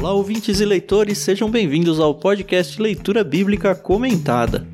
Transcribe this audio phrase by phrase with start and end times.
[0.00, 4.66] Olá, ouvintes e leitores, sejam bem-vindos ao podcast Leitura Bíblica Comentada.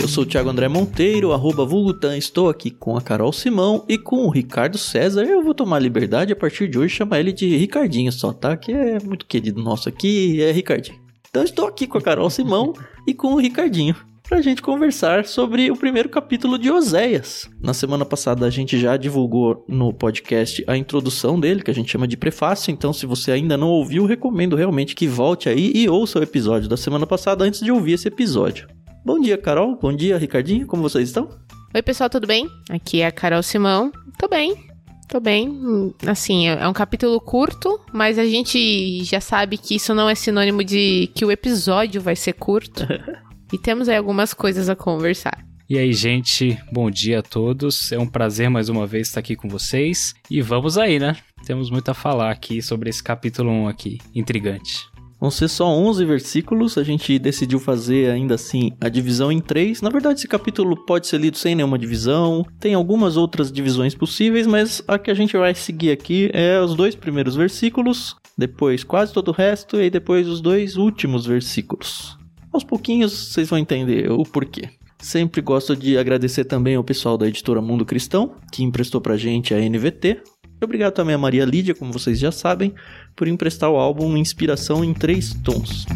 [0.00, 3.98] Eu sou o Thiago André Monteiro, arroba Vulgutan, estou aqui com a Carol Simão e
[3.98, 5.24] com o Ricardo César.
[5.24, 8.56] Eu vou tomar liberdade a partir de hoje chamar ele de Ricardinho só, tá?
[8.56, 11.00] Que é muito querido nosso aqui, é Ricardinho.
[11.28, 12.74] Então estou aqui com a Carol Simão
[13.08, 13.96] e com o Ricardinho
[14.30, 17.50] para a gente conversar sobre o primeiro capítulo de Oséias.
[17.60, 21.90] Na semana passada a gente já divulgou no podcast a introdução dele, que a gente
[21.90, 25.88] chama de prefácio, então se você ainda não ouviu, recomendo realmente que volte aí e
[25.88, 28.68] ouça o episódio da semana passada antes de ouvir esse episódio.
[29.04, 29.76] Bom dia, Carol.
[29.76, 30.64] Bom dia, Ricardinho.
[30.64, 31.28] Como vocês estão?
[31.74, 32.48] Oi, pessoal, tudo bem?
[32.70, 33.90] Aqui é a Carol Simão.
[34.16, 34.54] Tô bem.
[35.08, 35.92] Tô bem.
[36.06, 40.62] Assim, é um capítulo curto, mas a gente já sabe que isso não é sinônimo
[40.62, 42.86] de que o episódio vai ser curto.
[43.52, 45.44] e temos aí algumas coisas a conversar.
[45.68, 47.92] E aí, gente, bom dia a todos.
[47.92, 50.14] É um prazer mais uma vez estar aqui com vocês.
[50.28, 51.16] E vamos aí, né?
[51.46, 54.90] Temos muito a falar aqui sobre esse capítulo 1 aqui, intrigante.
[55.20, 59.82] Vão ser só 11 versículos, a gente decidiu fazer ainda assim a divisão em três.
[59.82, 64.46] Na verdade, esse capítulo pode ser lido sem nenhuma divisão, tem algumas outras divisões possíveis,
[64.46, 69.12] mas a que a gente vai seguir aqui é os dois primeiros versículos, depois quase
[69.12, 72.18] todo o resto e depois os dois últimos versículos.
[72.52, 74.68] Aos pouquinhos vocês vão entender o porquê.
[74.98, 79.54] Sempre gosto de agradecer também ao pessoal da editora Mundo Cristão, que emprestou pra gente
[79.54, 80.22] a NVT.
[80.62, 82.74] Obrigado também a Maria Lídia, como vocês já sabem,
[83.16, 85.86] por emprestar o álbum Inspiração em Três Tons.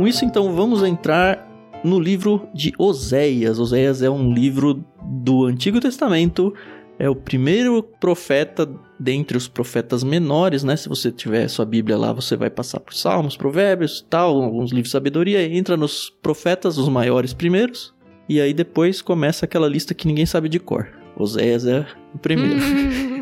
[0.00, 1.46] Com isso, então, vamos entrar
[1.84, 3.58] no livro de Oséias.
[3.58, 6.54] Oséias é um livro do Antigo Testamento,
[6.98, 8.66] é o primeiro profeta
[8.98, 10.74] dentre os profetas menores, né?
[10.74, 14.88] Se você tiver sua Bíblia lá, você vai passar por Salmos, Provérbios, tal, alguns livros
[14.88, 17.94] de sabedoria, entra nos profetas, os maiores primeiros,
[18.26, 20.88] e aí depois começa aquela lista que ninguém sabe de cor.
[21.14, 22.58] Oséias é o primeiro.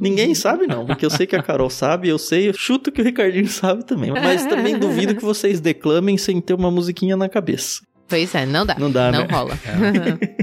[0.00, 3.00] Ninguém sabe, não, porque eu sei que a Carol sabe, eu sei, eu chuto que
[3.00, 4.10] o Ricardinho sabe também.
[4.10, 7.82] Mas também duvido que vocês declamem sem ter uma musiquinha na cabeça.
[8.08, 8.76] Pois é, não dá.
[8.76, 9.28] Não dá, Não né?
[9.30, 9.58] rola.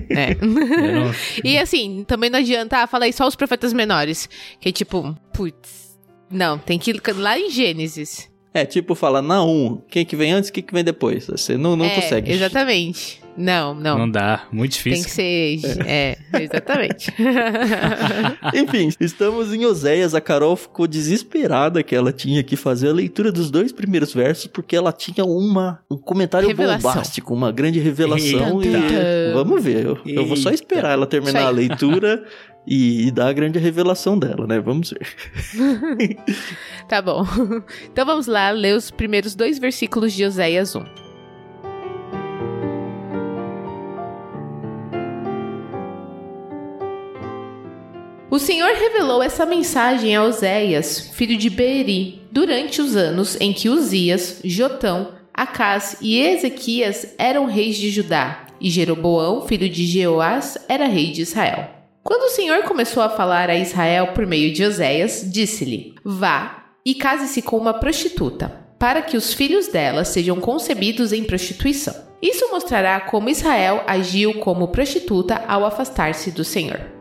[0.10, 0.38] é.
[1.44, 4.30] E assim, também não adianta ah, falar aí só os profetas menores.
[4.60, 5.98] Que é tipo, putz.
[6.32, 8.30] Não, tem que ir lá em Gênesis.
[8.54, 11.28] É tipo falar na 1, quem que vem antes, quem que vem depois.
[11.28, 12.32] Você não, não é, consegue.
[12.32, 13.22] Exatamente.
[13.38, 14.00] Não, não.
[14.00, 15.06] Não dá, muito Tem difícil.
[15.06, 15.86] que ser.
[15.86, 17.14] É, exatamente.
[18.54, 20.16] Enfim, estamos em Oséias.
[20.16, 24.48] A Carol ficou desesperada que ela tinha que fazer a leitura dos dois primeiros versos,
[24.48, 26.92] porque ela tinha uma, um comentário Revelação.
[26.92, 28.62] bombástico, uma grande revelação.
[28.62, 28.78] Eita.
[28.78, 29.86] E vamos ver.
[29.86, 32.26] Eu, eu vou só esperar ela terminar a leitura
[32.66, 34.60] e, e dar a grande revelação dela, né?
[34.60, 36.18] Vamos ver.
[36.90, 37.24] tá bom.
[37.92, 41.07] Então vamos lá ler os primeiros dois versículos de Oséias 1.
[48.38, 53.68] O Senhor revelou essa mensagem a Oséias, filho de Beeri, durante os anos em que
[53.68, 60.86] Uzias, Jotão, Acás e Ezequias eram reis de Judá, e Jeroboão, filho de Jeoás, era
[60.86, 61.68] rei de Israel.
[62.04, 66.94] Quando o Senhor começou a falar a Israel por meio de Oséias, disse-lhe: Vá e
[66.94, 71.96] case-se com uma prostituta, para que os filhos dela sejam concebidos em prostituição.
[72.22, 76.97] Isso mostrará como Israel agiu como prostituta ao afastar-se do Senhor.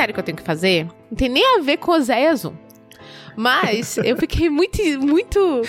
[0.00, 2.56] Comentário que eu tenho que fazer não tem nem a ver com Oséias 1.
[3.36, 5.38] Mas eu fiquei muito, muito.
[5.38, 5.62] Eu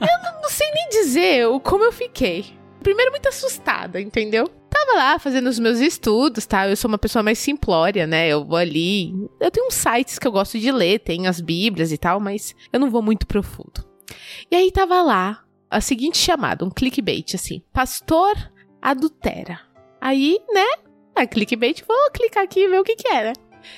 [0.00, 2.46] não, não sei nem dizer o como eu fiquei.
[2.82, 4.48] Primeiro, muito assustada, entendeu?
[4.68, 6.68] Tava lá fazendo os meus estudos, tá?
[6.68, 8.28] Eu sou uma pessoa mais simplória, né?
[8.28, 9.14] Eu vou ali.
[9.40, 12.54] Eu tenho uns sites que eu gosto de ler, tem as bíblias e tal, mas
[12.72, 13.84] eu não vou muito profundo.
[14.50, 18.36] E aí tava lá a seguinte chamada, um clickbait, assim: Pastor
[18.82, 19.60] adultera.
[20.00, 20.66] Aí, né?
[21.14, 23.32] Ah, clickbait, vou clicar aqui e ver o que que era.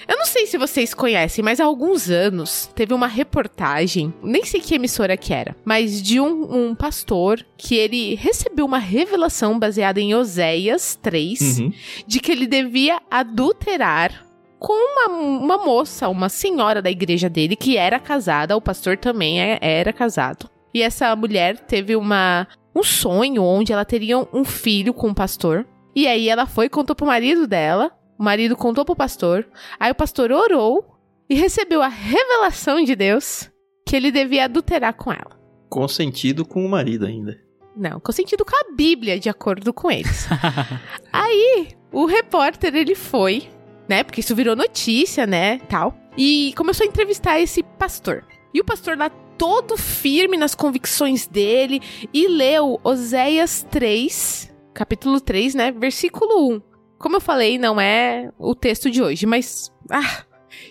[0.07, 4.61] Eu não sei se vocês conhecem, mas há alguns anos teve uma reportagem, nem sei
[4.61, 10.01] que emissora que era, mas de um, um pastor que ele recebeu uma revelação baseada
[10.01, 11.73] em Oséias 3 Uhum.
[12.07, 14.25] de que ele devia adulterar
[14.59, 19.41] com uma, uma moça, uma senhora da igreja dele que era casada, o pastor também
[19.41, 20.49] é- era casado.
[20.75, 25.65] E essa mulher teve uma, um sonho onde ela teria um filho com o pastor.
[25.95, 27.91] E aí ela foi e contou pro marido dela.
[28.19, 29.47] O marido contou pro pastor.
[29.79, 30.99] Aí o pastor orou
[31.31, 33.51] e recebeu a revelação de Deus
[33.87, 35.39] que ele devia adulterar com ela.
[35.69, 37.39] Consentido com o marido ainda.
[37.77, 40.27] Não, consentido com a Bíblia, de acordo com eles.
[41.13, 43.49] Aí, o repórter, ele foi,
[43.89, 44.03] né?
[44.03, 45.61] Porque isso virou notícia, né?
[45.61, 45.97] Tal.
[46.17, 48.25] E começou a entrevistar esse pastor.
[48.53, 51.81] E o pastor lá todo firme nas convicções dele
[52.13, 55.71] e leu Oséias 3, capítulo 3, né?
[55.71, 56.68] Versículo 1.
[56.99, 59.73] Como eu falei, não é o texto de hoje, mas.
[59.91, 60.25] Ah,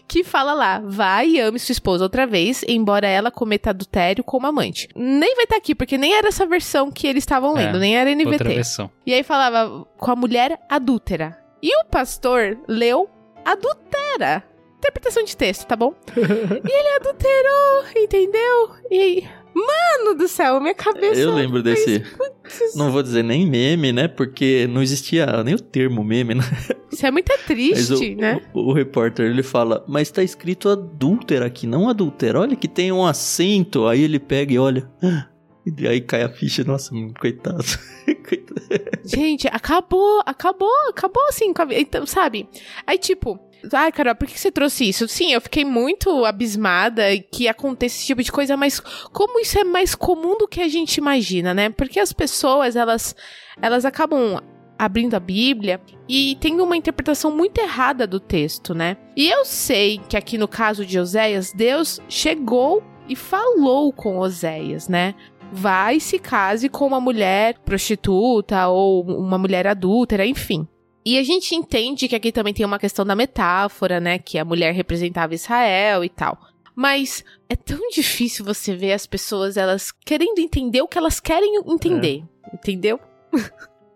[0.08, 4.48] que fala lá: vai e ame sua esposa outra vez, embora ela cometa adultério como
[4.48, 4.88] amante.
[4.96, 7.80] Nem vai estar tá aqui, porque nem era essa versão que eles estavam lendo, É,
[7.80, 8.32] nem era NVT.
[8.32, 8.92] Outra versão.
[9.06, 11.38] E aí falava com a mulher adúltera.
[11.62, 13.10] E o pastor leu
[13.44, 14.44] adultera.
[14.78, 15.94] Interpretação de texto, tá bom?
[16.16, 18.72] e ele adulterou, entendeu?
[18.92, 21.20] E aí, mano do céu, minha cabeça.
[21.20, 22.00] Eu lembro desse.
[22.00, 24.08] Putz, Não vou dizer nem meme, né?
[24.08, 26.44] Porque não existia nem o termo meme, né?
[26.92, 28.42] Isso é muito triste, o, né?
[28.54, 32.40] o, o repórter ele fala, mas tá escrito adúltera aqui, não adúltera.
[32.40, 33.88] Olha que tem um acento.
[33.88, 34.90] Aí ele pega e olha.
[35.78, 37.62] E aí cai a ficha, nossa, coitado.
[38.26, 38.62] Coitado.
[39.04, 41.54] Gente, acabou, acabou, acabou assim.
[41.54, 42.48] com a vi- Então, sabe?
[42.86, 43.38] Aí, tipo,
[43.74, 45.08] ai, Carol, por que você trouxe isso?
[45.08, 49.64] Sim, eu fiquei muito abismada que aconteça esse tipo de coisa, mas como isso é
[49.64, 51.70] mais comum do que a gente imagina, né?
[51.70, 53.16] Porque as pessoas, elas,
[53.62, 54.42] elas acabam
[54.78, 58.98] abrindo a Bíblia e tendo uma interpretação muito errada do texto, né?
[59.16, 64.88] E eu sei que aqui no caso de Oséias, Deus chegou e falou com Oséias,
[64.88, 65.16] né?
[65.52, 70.68] vai se case com uma mulher prostituta ou uma mulher adúltera, enfim.
[71.08, 74.20] E a gente entende que aqui também tem uma questão da metáfora, né?
[74.20, 76.38] Que a mulher representava Israel e tal.
[76.76, 81.62] Mas é tão difícil você ver as pessoas elas querendo entender o que elas querem
[81.66, 83.00] entender, entendeu?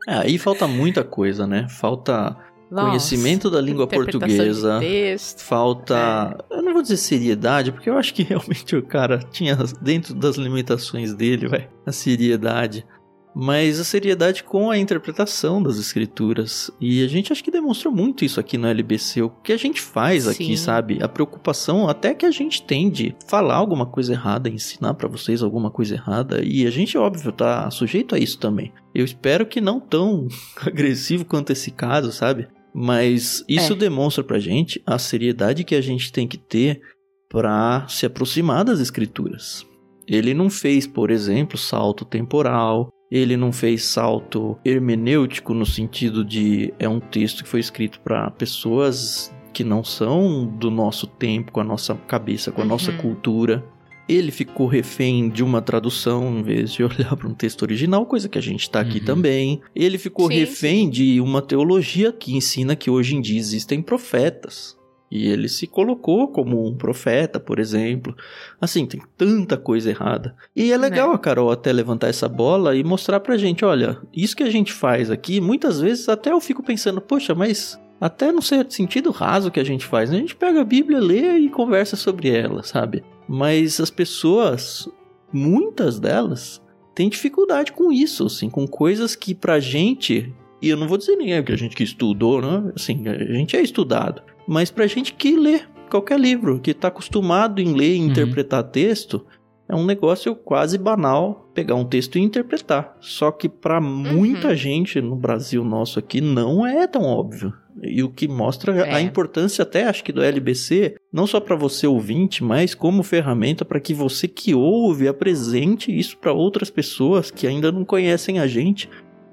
[0.08, 1.68] É, aí falta muita coisa, né?
[1.68, 2.38] Falta
[2.72, 4.80] Nossa, conhecimento da língua portuguesa.
[4.80, 5.42] texto.
[5.42, 6.38] Falta.
[6.50, 10.38] Eu não vou dizer seriedade, porque eu acho que realmente o cara tinha dentro das
[10.38, 12.86] limitações dele, vai, a seriedade.
[13.34, 16.70] Mas a seriedade com a interpretação das escrituras.
[16.82, 19.22] E a gente acho que demonstrou muito isso aqui no LBC.
[19.22, 20.56] O que a gente faz aqui, Sim.
[20.58, 21.02] sabe?
[21.02, 25.42] A preocupação até que a gente tem de falar alguma coisa errada, ensinar pra vocês
[25.42, 26.42] alguma coisa errada.
[26.44, 28.74] E a gente, óbvio, tá sujeito a isso também.
[28.94, 30.28] Eu espero que não tão
[30.66, 32.50] agressivo quanto esse caso, sabe?
[32.74, 33.76] Mas isso É.
[33.78, 36.82] demonstra pra gente a seriedade que a gente tem que ter
[37.30, 39.66] pra se aproximar das escrituras.
[40.06, 46.74] Ele não fez, por exemplo, salto temporal, ele não fez salto hermenêutico no sentido de
[46.80, 51.60] é um texto que foi escrito para pessoas que não são do nosso tempo, com
[51.60, 52.98] a nossa cabeça, com a nossa Uhum.
[52.98, 53.64] cultura.
[54.08, 58.30] Ele ficou refém de uma tradução em vez de olhar para um texto original, coisa
[58.30, 59.06] que a gente tá aqui Uhum.
[59.06, 59.62] também.
[59.76, 64.78] Ele ficou Sim, refém de uma teologia que ensina que hoje em dia existem profetas.
[65.12, 68.16] E ele se colocou como um profeta, por exemplo.
[68.62, 70.34] Assim, tem tanta coisa errada.
[70.56, 71.16] E é legal Né?
[71.16, 74.72] a Carol até levantar essa bola e mostrar pra gente, olha, isso que a gente
[74.72, 79.52] faz aqui, muitas vezes até eu fico pensando, poxa, mas até não sei sentido raso
[79.52, 80.18] que a gente faz, né?
[80.18, 83.04] A gente pega a Bíblia, lê e conversa sobre ela, sabe?
[83.28, 84.90] Mas as pessoas,
[85.32, 86.62] muitas delas,
[86.96, 91.16] têm dificuldade com isso, assim, com coisas que pra gente, e eu não vou dizer
[91.16, 92.72] nem é que a gente que estudou, né?
[92.76, 97.60] Assim, a gente é estudado, mas pra gente que lê qualquer livro, que tá acostumado
[97.62, 98.08] em ler e Uhum.
[98.08, 99.26] interpretar texto,
[99.68, 102.96] é um negócio quase banal pegar um texto e interpretar.
[103.00, 107.54] Só que pra muita gente no Brasil nosso aqui não é tão óbvio.
[107.82, 108.96] E o que mostra É.
[108.96, 113.64] a importância até acho que do LBC, não só pra você ouvinte, mas como ferramenta
[113.64, 118.48] para que você que ouve apresente isso pra outras pessoas que ainda não conhecem a
[118.48, 118.90] gente.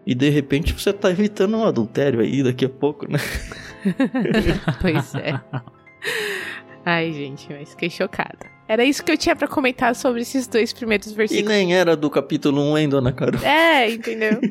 [0.07, 3.19] E de repente você tá evitando um adultério aí daqui a pouco, né?
[4.81, 5.41] Pois é.
[6.85, 8.39] Ai, gente, mas fiquei chocada.
[8.67, 11.49] Era isso que eu tinha pra comentar sobre esses dois primeiros E versículos.
[11.49, 13.41] nem era do capítulo 1, hein, dona Carol?
[13.43, 14.39] É, entendeu?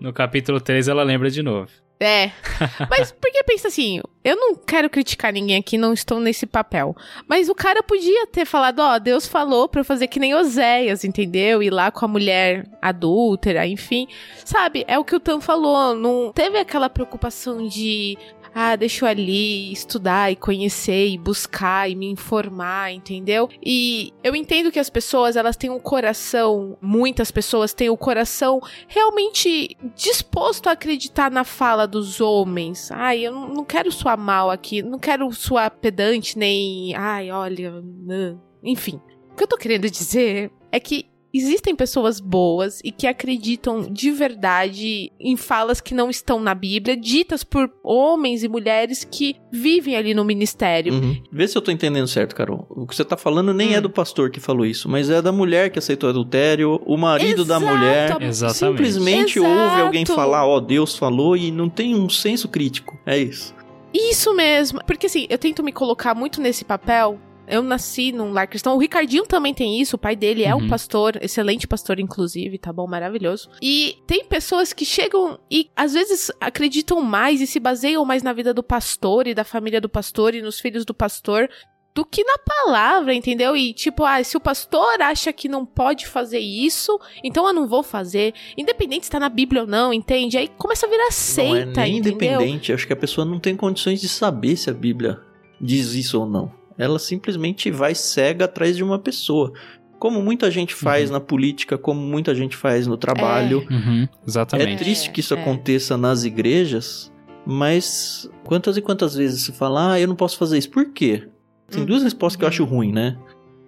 [0.00, 1.70] No capítulo 3 ela lembra de novo.
[2.02, 2.32] É.
[2.90, 6.96] Mas porque pensa assim, eu não quero criticar ninguém aqui, não estou nesse papel.
[7.28, 11.04] Mas o cara podia ter falado, ó, Deus falou pra eu fazer que nem Oséias,
[11.04, 11.62] entendeu?
[11.62, 14.08] Ir lá com a mulher adúltera, enfim.
[14.44, 18.18] Sabe, é o que o Tan falou, não teve aquela preocupação de
[18.54, 23.48] ah, deixa eu ali estudar e conhecer e buscar e me informar, entendeu?
[23.64, 28.60] E eu entendo que as pessoas, elas têm um coração, muitas pessoas têm o coração
[28.86, 32.90] realmente disposto a acreditar na fala dos homens.
[32.90, 37.80] Ai, eu não não quero soar mal aqui, não quero soar pedante nem, ai, olha,
[37.80, 38.36] né.
[38.62, 39.00] enfim.
[39.30, 44.10] O que eu tô querendo dizer é que existem pessoas boas e que acreditam de
[44.10, 49.96] verdade em falas que não estão na Bíblia, ditas por homens e mulheres que vivem
[49.96, 50.92] ali no ministério.
[50.94, 51.22] Uhum.
[51.30, 52.66] Vê se eu tô entendendo certo, Carol.
[52.70, 53.74] O que você tá falando nem Hum.
[53.76, 57.44] é do pastor que falou isso, mas é da mulher que aceitou adultério, o marido
[57.44, 57.76] da Exato.
[57.76, 58.22] mulher.
[58.22, 58.58] Exatamente.
[58.58, 59.54] Simplesmente Exato.
[59.54, 62.98] ouve alguém falar, ó, Deus falou e não tem um senso crítico.
[63.06, 63.54] É isso.
[63.94, 64.80] Isso mesmo.
[64.86, 67.18] Porque assim, eu tento me colocar muito nesse papel.
[67.46, 68.74] Eu nasci num lar cristão.
[68.76, 69.96] O Ricardinho também tem isso.
[69.96, 70.68] O pai dele é um Uhum.
[70.68, 72.86] pastor, excelente pastor, inclusive, tá bom?
[72.86, 73.48] Maravilhoso.
[73.60, 78.32] E tem pessoas que chegam e às vezes acreditam mais e se baseiam mais na
[78.32, 81.48] vida do pastor e da família do pastor e nos filhos do pastor
[81.94, 83.54] do que na palavra, entendeu?
[83.54, 87.66] E tipo, ah, se o pastor acha que não pode fazer isso, então eu não
[87.68, 88.32] vou fazer.
[88.56, 90.38] Independente se tá na Bíblia ou não, entende?
[90.38, 92.12] Aí começa a virar seita, não é nem entendeu?
[92.40, 92.72] independente.
[92.72, 95.20] Acho que a pessoa não tem condições de saber se a Bíblia
[95.60, 96.61] diz isso ou não.
[96.82, 99.52] Ela simplesmente vai cega atrás de uma pessoa.
[99.98, 101.12] Como muita gente faz Uhum.
[101.14, 103.66] na política, como muita gente faz no trabalho.
[103.70, 104.78] Uhum, É, exatamente.
[104.78, 105.40] triste que isso é.
[105.40, 107.12] aconteça nas igrejas,
[107.46, 110.70] mas quantas e quantas vezes se fala, ah, eu não posso fazer isso.
[110.70, 111.28] Por quê?
[111.70, 113.16] Tem duas respostas que eu acho ruim, né?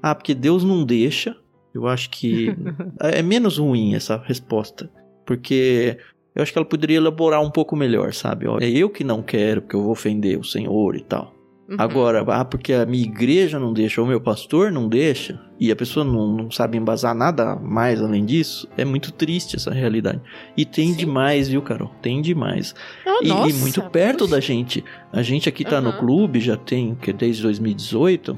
[0.02, 1.36] Ah, porque Deus não deixa.
[1.72, 2.54] Eu acho que
[3.00, 4.90] é menos ruim essa resposta.
[5.24, 5.96] Porque
[6.34, 8.46] eu acho que ela poderia elaborar um pouco melhor, sabe?
[8.46, 11.33] Ó, é eu que não quero, porque eu vou ofender o Senhor e tal.
[11.68, 11.76] Uhum.
[11.78, 15.70] Agora, ah, porque a minha igreja não deixa, ou o meu pastor não deixa, e
[15.72, 20.20] a pessoa não, não sabe embasar nada mais além disso, é muito triste essa realidade.
[20.56, 20.96] E tem Sim.
[20.96, 21.90] demais, viu, Carol?
[22.02, 22.74] Tem demais.
[23.06, 24.30] Ah, E, nossa, e muito perto puxa.
[24.32, 24.84] da gente.
[25.10, 25.98] A gente aqui tá no Aham.
[26.00, 28.36] clube, já tem, que desde 2018,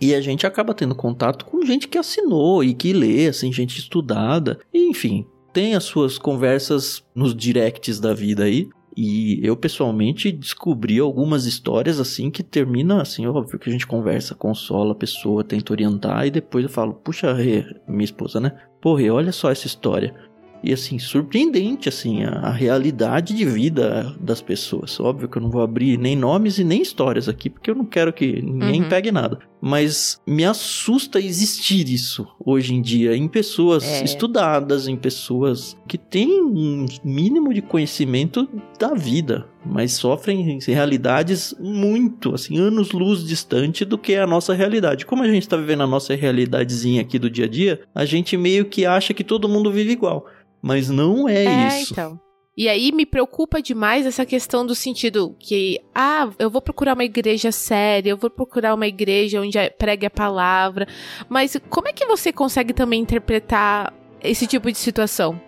[0.00, 3.78] e a gente acaba tendo contato com gente que assinou e que lê, assim, gente
[3.78, 4.58] estudada.
[4.74, 8.68] E, enfim, tem as suas conversas nos directs da vida aí.
[8.96, 14.34] E eu, pessoalmente, descobri algumas histórias, assim, que termina, assim, óbvio que a gente conversa,
[14.34, 18.52] consola a pessoa, tenta orientar, e depois eu falo, puxa, Rê, minha esposa, né?
[18.96, 20.14] Rê, olha só essa história.
[20.62, 24.98] E assim, surpreendente, assim, a, a realidade de vida das pessoas.
[24.98, 27.84] Óbvio que eu não vou abrir nem nomes e nem histórias aqui, porque eu não
[27.84, 28.88] quero que ninguém Uhum.
[28.88, 29.38] pegue nada.
[29.68, 34.04] Mas me assusta existir isso hoje em dia em pessoas É.
[34.04, 41.52] estudadas, em pessoas que têm um mínimo de conhecimento da vida, mas sofrem em realidades
[41.58, 45.04] muito, assim, anos-luz distante do que é a nossa realidade.
[45.04, 48.36] Como a gente tá vivendo a nossa realidadezinha aqui do dia a dia, a gente
[48.36, 50.26] meio que acha que todo mundo vive igual.
[50.62, 51.92] Mas não é, É, isso.
[51.92, 52.20] então.
[52.56, 57.04] E aí me preocupa demais essa questão do sentido que, ah, eu vou procurar uma
[57.04, 60.88] igreja séria, eu vou procurar uma igreja onde pregue a palavra.
[61.28, 65.38] Mas como é que você consegue também interpretar esse tipo de situação?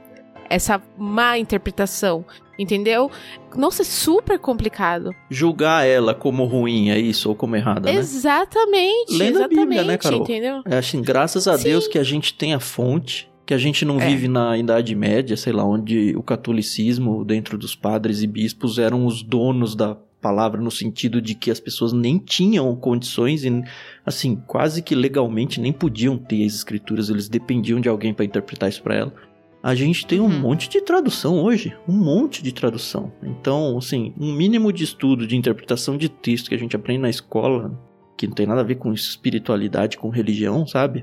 [0.50, 2.26] Essa má interpretação,
[2.58, 3.10] entendeu?
[3.56, 5.14] Nossa, é super complicado.
[5.30, 7.98] Julgar ela como ruim, é isso, ou como errada, né?
[7.98, 10.20] Exatamente, Lendo a exatamente, Bíblia, né, Carol?
[10.22, 10.62] entendeu?
[10.66, 11.64] É, assim, graças a Sim.
[11.64, 14.06] Deus que a gente tem a fonte, que a gente não É.
[14.06, 19.06] vive na Idade Média, sei lá, onde o catolicismo, dentro dos padres e bispos, eram
[19.06, 23.62] os donos da palavra no sentido de que as pessoas nem tinham condições e
[24.04, 28.68] assim, quase que legalmente nem podiam ter as escrituras, eles dependiam de alguém para interpretar
[28.68, 29.14] isso para ela.
[29.62, 30.40] A gente tem um Uhum.
[30.40, 33.10] monte de tradução hoje, um monte de tradução.
[33.22, 37.08] Então, assim, um mínimo de estudo de interpretação de texto que a gente aprende na
[37.08, 37.72] escola,
[38.14, 41.02] que não tem nada a ver com espiritualidade, com religião, sabe?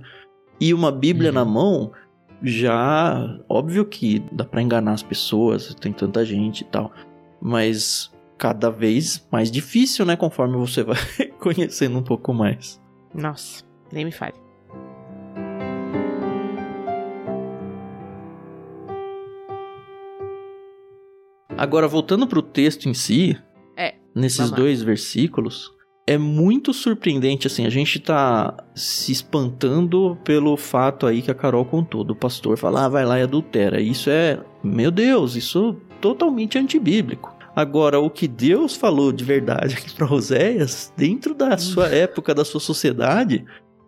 [0.61, 1.35] E uma Bíblia Uhum.
[1.35, 1.91] na mão,
[2.43, 6.91] já óbvio que dá pra enganar as pessoas, tem tanta gente e tal,
[7.41, 10.97] mas cada vez mais difícil, né, conforme você vai
[11.39, 12.81] conhecendo um pouco mais.
[13.13, 14.33] Nossa, nem me fale.
[21.57, 23.37] Agora voltando pro texto em si,
[23.77, 24.55] É, nesses lá.
[24.57, 25.73] dois versículos,
[26.07, 31.65] é muito surpreendente assim, a gente tá se espantando pelo fato aí que a Carol
[31.65, 33.81] contou do pastor falar, ah, vai lá e adultera.
[33.81, 37.33] Isso é, meu Deus, isso é totalmente antibíblico.
[37.55, 42.45] Agora, o que Deus falou de verdade aqui para Oséias, dentro da sua época, da
[42.45, 43.45] sua sociedade,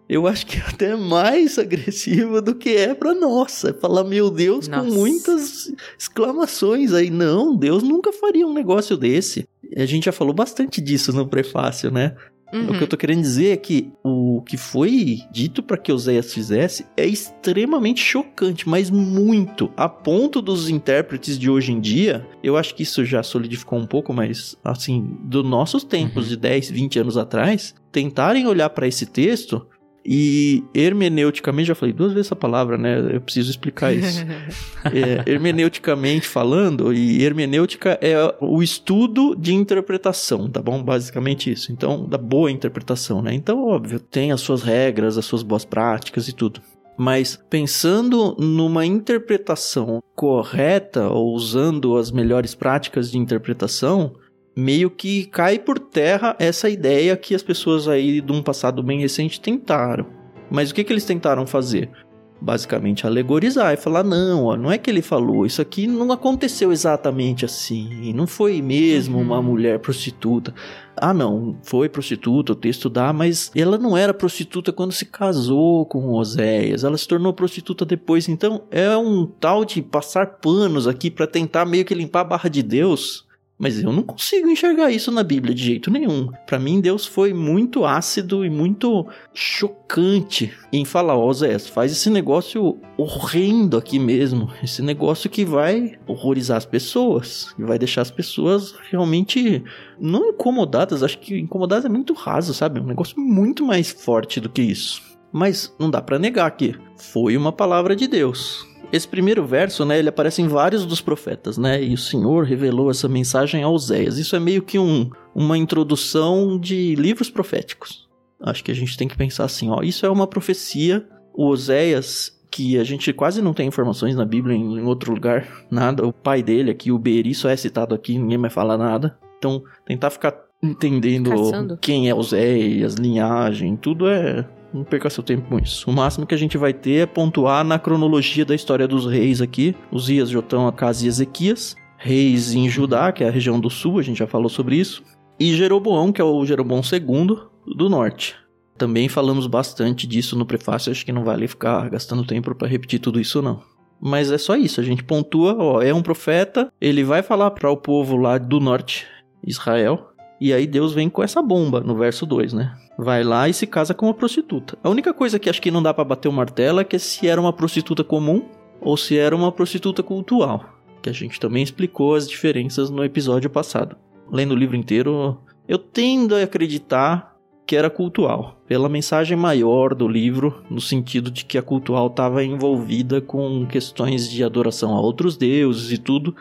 [0.09, 3.71] eu acho que é até mais agressivo do que é pra nossa.
[3.71, 4.87] É falar, meu Deus, Nossa.
[4.87, 7.09] com muitas exclamações aí.
[7.09, 9.47] Não, Deus nunca faria um negócio desse.
[9.75, 12.15] A gente já falou bastante disso no prefácio, né?
[12.53, 12.77] O Uhum.
[12.77, 16.85] que eu tô querendo dizer é que o que foi dito para que Oséias fizesse
[16.95, 22.73] é extremamente chocante, mas muito, a ponto dos intérpretes de hoje em dia, eu acho
[22.73, 26.29] que isso já solidificou um pouco, mas assim, dos nossos tempos Uhum.
[26.29, 29.67] de 10, 20 anos atrás, tentarem olhar para esse texto
[30.09, 33.15] e hermeneuticamente, já falei duas vezes essa palavra, né?
[33.15, 34.25] Eu preciso explicar isso.
[34.87, 40.81] É, hermeneuticamente falando, e hermenêutica é o estudo de interpretação, tá bom?
[40.81, 41.73] Basicamente isso.
[41.73, 43.33] Então, da boa interpretação, né?
[43.33, 46.61] Então, óbvio, tem as suas regras, as suas boas práticas e tudo.
[46.97, 54.15] Mas pensando numa interpretação correta ou usando as melhores práticas de interpretação,
[54.57, 58.99] meio que cai por terra essa ideia que as pessoas aí de um passado bem
[58.99, 60.07] recente tentaram.
[60.49, 61.91] Mas o que, que eles tentaram fazer?
[62.39, 66.71] basicamente alegorizar e falar: não, ó, não é que ele falou, isso aqui não aconteceu
[66.71, 69.23] exatamente assim, não foi mesmo uhum.
[69.23, 70.53] uma mulher prostituta.
[70.95, 75.85] Ah, não, foi prostituta, o texto dá, mas ela não era prostituta quando se casou
[75.85, 78.27] com Oséias, ela se tornou prostituta depois.
[78.27, 82.49] Então é um tal de passar panos aqui para tentar meio que limpar a barra
[82.49, 83.26] de Deus
[83.57, 86.29] mas eu não consigo enxergar isso na Bíblia de jeito nenhum.
[86.45, 91.91] Para mim, Deus foi muito ácido e muito chocante em falar: Ó, oh, Zé, faz
[91.91, 94.51] esse negócio horrendo aqui mesmo.
[94.63, 97.55] Esse negócio que vai horrorizar as pessoas.
[97.57, 99.63] E vai deixar as pessoas realmente
[99.99, 101.01] não incomodadas.
[101.01, 102.79] Acho que incomodadas é muito raso, sabe?
[102.79, 105.01] É um negócio muito mais forte do que isso.
[105.31, 108.65] Mas não dá para negar que foi uma palavra de Deus.
[108.91, 111.83] Esse primeiro verso, né, ele aparece em vários dos profetas, né?
[111.83, 114.17] E o Senhor revelou essa mensagem a Oséias.
[114.17, 118.07] Isso é meio que um, uma introdução de livros proféticos.
[118.41, 121.05] Acho que a gente tem que pensar assim, ó, isso é uma profecia.
[121.33, 126.05] O Oséias, que a gente quase não tem informações na Bíblia em, outro lugar, nada.
[126.05, 129.17] O pai dele aqui, o Beri, só é citado aqui, ninguém vai falar nada.
[129.37, 131.77] Então, tentar ficar entendendo Caçando.
[131.77, 135.89] quem é Oséias, linhagem, tudo é não perca seu tempo com isso.
[135.89, 139.41] O máximo que a gente vai ter é pontuar na cronologia da história dos reis
[139.41, 141.75] aqui: Uzias, Jotão, Acas e Ezequias.
[141.99, 145.03] Reis em Judá, que é a região do sul, a gente já falou sobre isso.
[145.39, 147.39] E Jeroboão, que é o Jeroboão II
[147.75, 148.35] do norte.
[148.77, 152.99] Também falamos bastante disso no prefácio, acho que não vale ficar gastando tempo para repetir
[152.99, 153.61] tudo isso não.
[153.99, 157.71] Mas é só isso, a gente pontua, ó, é um profeta, ele vai falar para
[157.71, 159.07] o povo lá do norte,
[159.43, 162.75] Israel, e aí Deus vem com essa bomba no verso 2, né?
[162.97, 164.77] Vai lá e se casa com uma prostituta.
[164.83, 167.27] A única coisa que acho que não dá para bater o martelo é que se
[167.27, 168.43] era uma prostituta comum
[168.81, 170.65] ou se era uma prostituta cultural,
[171.01, 173.95] que a gente também explicou as diferenças no episódio passado.
[174.31, 175.37] Lendo o livro inteiro,
[175.67, 177.35] eu tendo a acreditar
[177.67, 182.43] que era cultural, pela mensagem maior do livro, no sentido de que a cultural estava
[182.43, 186.33] envolvida com questões de adoração a outros deuses e tudo,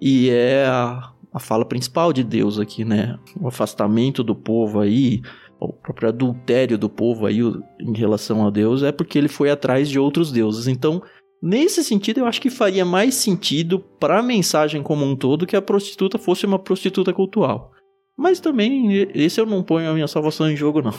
[0.00, 3.18] e é a a fala principal de Deus aqui, né?
[3.40, 5.22] O afastamento do povo aí,
[5.64, 7.40] o próprio adultério do povo aí
[7.80, 10.66] em relação a Deus é porque ele foi atrás de outros deuses.
[10.66, 11.02] Então,
[11.42, 15.56] nesse sentido, eu acho que faria mais sentido para a mensagem como um todo que
[15.56, 17.72] a prostituta fosse uma prostituta cultural.
[18.16, 20.94] Mas também, esse eu não ponho a minha salvação em jogo, não.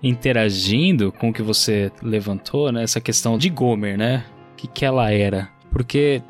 [0.01, 2.83] Interagindo com o que você levantou, né?
[2.83, 4.25] Essa questão de Gomer, né?
[4.53, 5.49] O que, que ela era?
[5.71, 6.21] Porque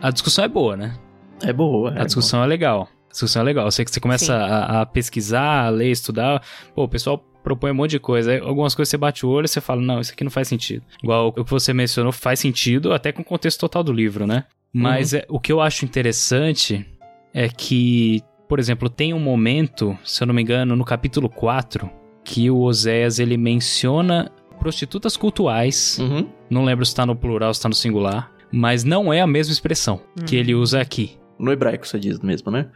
[0.00, 0.94] a discussão é boa, né?
[1.42, 1.94] É boa.
[1.94, 2.46] É a discussão boa.
[2.46, 2.88] é legal.
[3.14, 3.70] Discussão é legal.
[3.70, 6.42] Você, você começa a, a, pesquisar, a ler, estudar.
[6.74, 8.32] Pô, o pessoal propõe um monte de coisa.
[8.32, 10.48] Aí, algumas coisas você bate o olho e você fala, não, isso aqui não faz
[10.48, 10.82] sentido.
[11.00, 14.44] Igual o que você mencionou faz sentido, até com o contexto total do livro, né?
[14.72, 15.20] Mas uhum.
[15.20, 16.84] é, o que eu acho interessante
[17.32, 21.88] é que, por exemplo, tem um momento, se eu não me engano, no capítulo 4,
[22.24, 25.98] que o Oséias ele menciona prostitutas cultuais.
[26.00, 26.28] Uhum.
[26.50, 28.32] Não lembro se está no plural, se está no singular.
[28.50, 30.24] Mas não é a mesma expressão uhum.
[30.24, 31.16] que ele usa aqui.
[31.38, 32.68] No hebraico você diz mesmo, né?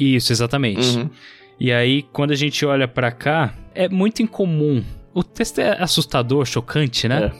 [0.00, 0.96] Isso, exatamente.
[0.96, 1.10] Uhum.
[1.58, 4.82] E aí, quando a gente olha para cá, é muito incomum.
[5.12, 7.30] O texto é assustador, chocante, né?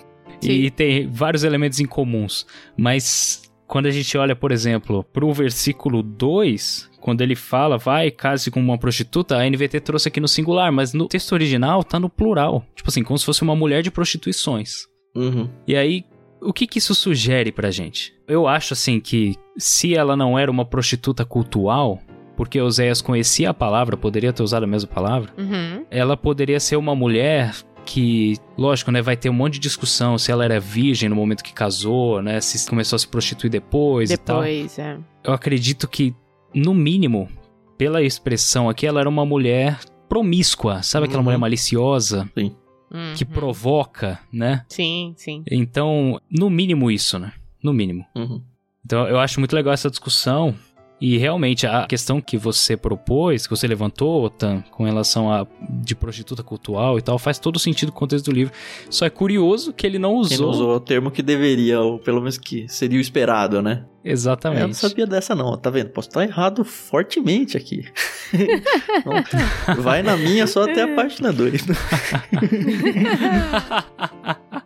[0.44, 0.46] É.
[0.46, 2.46] E tem vários elementos incomuns.
[2.77, 8.51] Mas quando a gente olha, por exemplo, pro versículo 2, quando ele fala, vai, case
[8.51, 12.11] com uma prostituta, a NVT trouxe aqui no singular, mas no texto original tá no
[12.11, 12.64] plural.
[12.75, 14.87] Tipo assim, como se fosse uma mulher de prostituições.
[15.14, 15.49] Uhum.
[15.66, 16.05] E aí,
[16.42, 18.12] o que, que isso sugere pra gente?
[18.27, 22.01] Eu acho assim que se ela não era uma prostituta cultual,
[22.40, 25.85] porque Oséias conhecia a palavra, poderia ter usado a mesma palavra, uhum.
[25.90, 30.33] ela poderia ser uma mulher que, lógico, né, vai ter um monte de discussão se
[30.33, 34.72] ela era virgem no momento que casou, né, se começou a se prostituir depois, depois
[34.72, 34.87] e tal.
[34.87, 34.98] é.
[35.22, 36.14] Eu acredito que,
[36.55, 37.29] no mínimo,
[37.76, 41.24] pela expressão aqui, ela era uma mulher promíscua, sabe aquela uhum.
[41.24, 42.26] mulher maliciosa?
[42.35, 42.57] Sim
[42.90, 43.12] uhum.
[43.16, 44.64] que provoca, né?
[44.66, 45.44] Sim, sim.
[45.50, 47.35] Então, no mínimo isso, né?
[47.62, 48.07] No mínimo.
[48.16, 48.42] Uhum.
[48.85, 50.55] Então, eu acho muito legal essa discussão.
[51.00, 55.94] E realmente a questão que você propôs, que você levantou, Otan, com relação a de
[55.94, 58.52] prostituta cultural e tal, faz todo sentido com o contexto do livro.
[58.90, 60.36] Só é curioso que ele não usou.
[60.36, 63.86] Ele não usou o termo que deveria, ou pelo menos que seria o esperado, né?
[64.04, 64.60] Exatamente.
[64.60, 65.56] Eu não sabia dessa, não.
[65.56, 65.88] Tá vendo?
[65.90, 67.84] Posso estar errado fortemente aqui.
[69.78, 71.64] Vai na minha só até a página 2.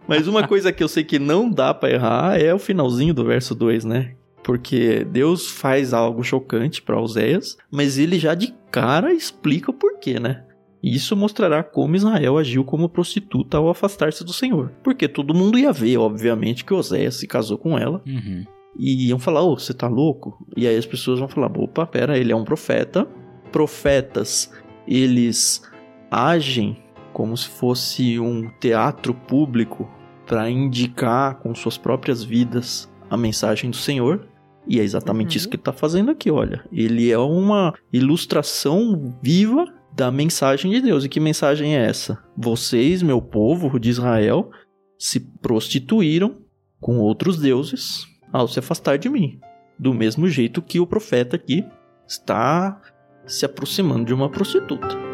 [0.06, 3.24] Mas uma coisa que eu sei que não dá para errar é o finalzinho do
[3.24, 4.14] verso 2, né?
[4.44, 10.20] Porque Deus faz algo chocante para Oséias, mas ele já de cara explica o porquê,
[10.20, 10.44] né?
[10.82, 14.70] E isso mostrará como Israel agiu como prostituta ao afastar-se do Senhor.
[14.82, 18.02] Porque todo mundo ia ver, obviamente, que Oséias se casou com ela.
[18.06, 18.44] Uhum.
[18.78, 20.46] E iam falar, ô, você tá louco?
[20.54, 23.08] E aí as pessoas vão falar, opa, pera, ele é um profeta.
[23.50, 24.52] Profetas,
[24.86, 25.62] eles
[26.10, 26.76] agem
[27.14, 29.88] como se fosse um teatro público
[30.26, 34.26] para indicar com suas próprias vidas a mensagem do Senhor.
[34.66, 35.36] E é exatamente Uhum.
[35.36, 36.64] isso que ele está fazendo aqui, olha.
[36.72, 41.04] Ele é uma ilustração viva da mensagem de Deus.
[41.04, 42.22] E que mensagem é essa?
[42.36, 44.50] Vocês, meu povo de Israel,
[44.98, 46.38] se prostituíram
[46.80, 49.38] com outros deuses ao se afastar de mim.
[49.78, 51.64] Do mesmo jeito que o profeta aqui
[52.06, 52.80] está
[53.26, 55.13] se aproximando de uma prostituta.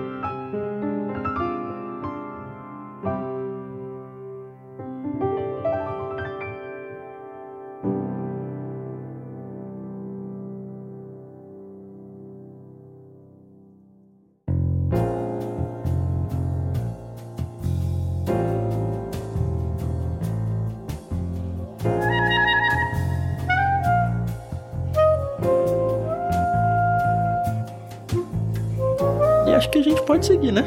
[30.20, 30.64] Pode seguir, né?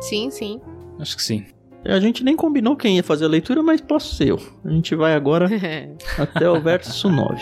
[0.00, 0.60] Sim, sim.
[0.98, 1.44] Acho que sim.
[1.84, 4.40] A gente nem combinou quem ia fazer a leitura, mas posso ser eu.
[4.64, 5.48] A gente vai agora
[6.18, 7.40] até o verso 9.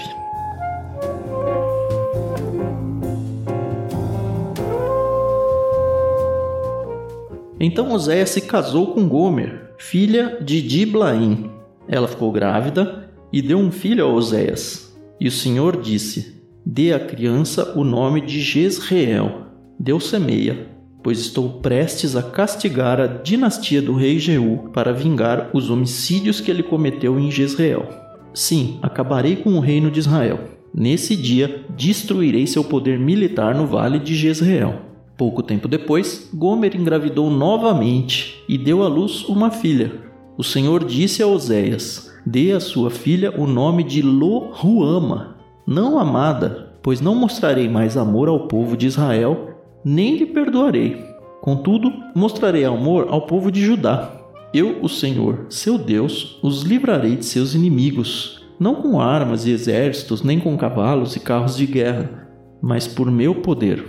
[7.58, 11.50] Então Oséias se casou com Gomer, filha de Diblaim.
[11.88, 14.94] Ela ficou grávida e deu um filho a Oséias.
[15.18, 19.46] E o Senhor disse: Dê à criança o nome de Jezreel.
[19.80, 20.77] Deus semeia,
[21.09, 26.51] pois estou prestes a castigar a dinastia do rei Jeú para vingar os homicídios que
[26.51, 27.88] ele cometeu em Jezreel.
[28.35, 30.38] Sim, acabarei com o reino de Israel.
[30.75, 34.83] Nesse dia, destruirei seu poder militar no vale de Jezreel.
[35.16, 39.90] Pouco tempo depois, Gomer engravidou novamente e deu à luz uma filha.
[40.37, 46.75] O Senhor disse a Oséias: Dê à sua filha o nome de Lo-Ruama, não amada,
[46.83, 49.47] pois não mostrarei mais amor ao povo de Israel,
[49.88, 51.03] nem lhe perdoarei.
[51.40, 54.12] Contudo, mostrarei amor ao povo de Judá.
[54.53, 60.22] Eu, o Senhor, seu Deus, os livrarei de seus inimigos, não com armas e exércitos,
[60.22, 62.29] nem com cavalos e carros de guerra,
[62.61, 63.83] mas por meu poder.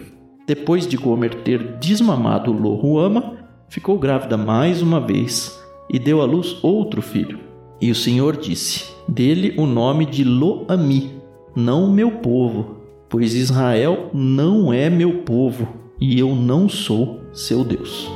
[0.47, 3.33] Depois de Gomer ter desmamado Lohuama,
[3.67, 5.59] ficou grávida mais uma vez
[5.89, 7.39] e deu à luz outro filho.
[7.81, 11.11] E o Senhor disse: Dele o nome de Lo-Ami,
[11.53, 12.77] não meu povo,
[13.09, 18.09] pois Israel não é meu povo e eu não sou seu Deus.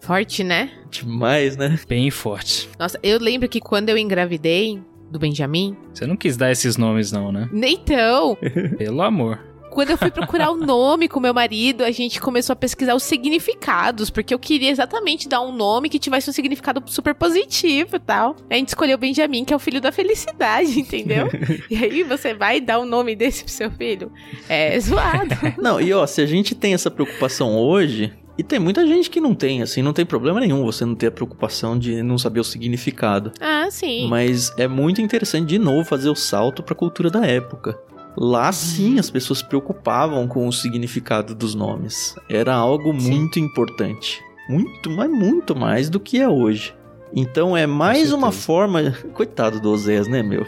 [0.00, 0.70] Forte, né?
[0.90, 1.78] Demais, né?
[1.88, 2.68] Bem forte.
[2.78, 4.80] Nossa, eu lembro que quando eu engravidei
[5.10, 7.48] do Benjamin, Você não quis dar esses nomes, não, né?
[7.52, 8.36] então,
[8.78, 9.40] Pelo amor.
[9.76, 13.02] Quando eu fui procurar o nome com meu marido, a gente começou a pesquisar os
[13.02, 17.98] significados, porque eu queria exatamente dar um nome que tivesse um significado super positivo e
[17.98, 18.34] tal.
[18.48, 21.28] A gente escolheu Benjamin, que é o filho da felicidade, entendeu?
[21.68, 24.10] e aí você vai dar um nome desse pro seu filho?
[24.48, 25.34] É zoado.
[25.60, 29.20] Não, e ó, se a gente tem essa preocupação hoje, e tem muita gente que
[29.20, 32.40] não tem, assim, não tem problema nenhum você não ter a preocupação de não saber
[32.40, 33.32] o significado.
[33.40, 34.08] Ah, sim.
[34.08, 37.78] Mas é muito interessante de novo fazer o salto para a cultura da época.
[38.16, 42.14] Lá sim as pessoas preocupavam com o significado dos nomes.
[42.28, 43.10] Era algo Sim.
[43.10, 44.22] muito importante.
[44.48, 46.74] Muito, mas muito mais do que é hoje.
[47.14, 48.92] Então é mais uma forma.
[49.12, 50.46] Coitado do Osés, né, meu?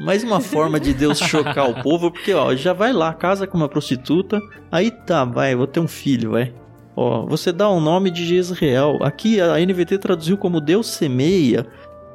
[0.00, 3.58] Mais uma forma de Deus chocar o povo, porque ó, já vai lá, casa com
[3.58, 6.54] uma prostituta, aí tá, vai, vou ter um filho, vai.
[6.96, 8.98] Ó, você dá o nome de Jezreel.
[9.02, 11.66] Aqui a NVT traduziu como Deus semeia.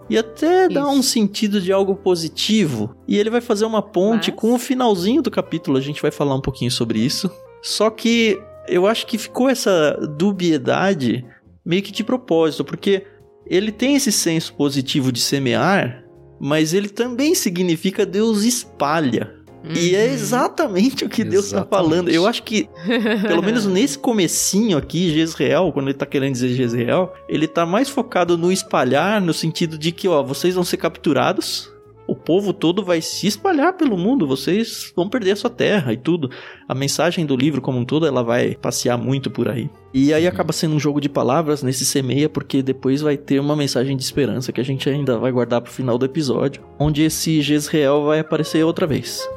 [0.10, 2.96] E até dá um sentido de algo positivo.
[3.08, 5.78] E ele vai fazer uma ponte Mas- com o finalzinho do capítulo.
[5.78, 7.30] A gente vai falar um pouquinho sobre isso.
[7.62, 11.26] Só que eu acho que ficou essa dubiedade
[11.66, 13.04] meio que de propósito, porque
[13.48, 16.04] ele tem esse senso positivo de semear,
[16.40, 19.35] mas ele também significa Deus espalha.
[19.74, 20.14] E é Uhum.
[20.14, 21.90] exatamente o que Deus está Exatamente.
[21.90, 22.10] falando.
[22.10, 22.68] Eu acho que,
[23.28, 27.90] pelo menos nesse comecinho aqui, Jezreel, quando ele tá querendo dizer Jezreel, ele tá mais
[27.90, 31.74] focado no espalhar, no sentido de que, ó, vocês vão ser capturados,
[32.08, 35.98] o povo todo vai se espalhar pelo mundo, vocês vão perder a sua terra e
[35.98, 36.30] tudo.
[36.70, 39.72] A mensagem do livro como um todo, ela vai passear muito por aí.
[39.92, 43.56] E aí acaba sendo um jogo de palavras nesse semeia, porque depois vai ter uma
[43.56, 47.42] mensagem de esperança que a gente ainda vai guardar pro final do episódio, onde esse
[47.42, 49.28] Jezreel vai aparecer outra vez.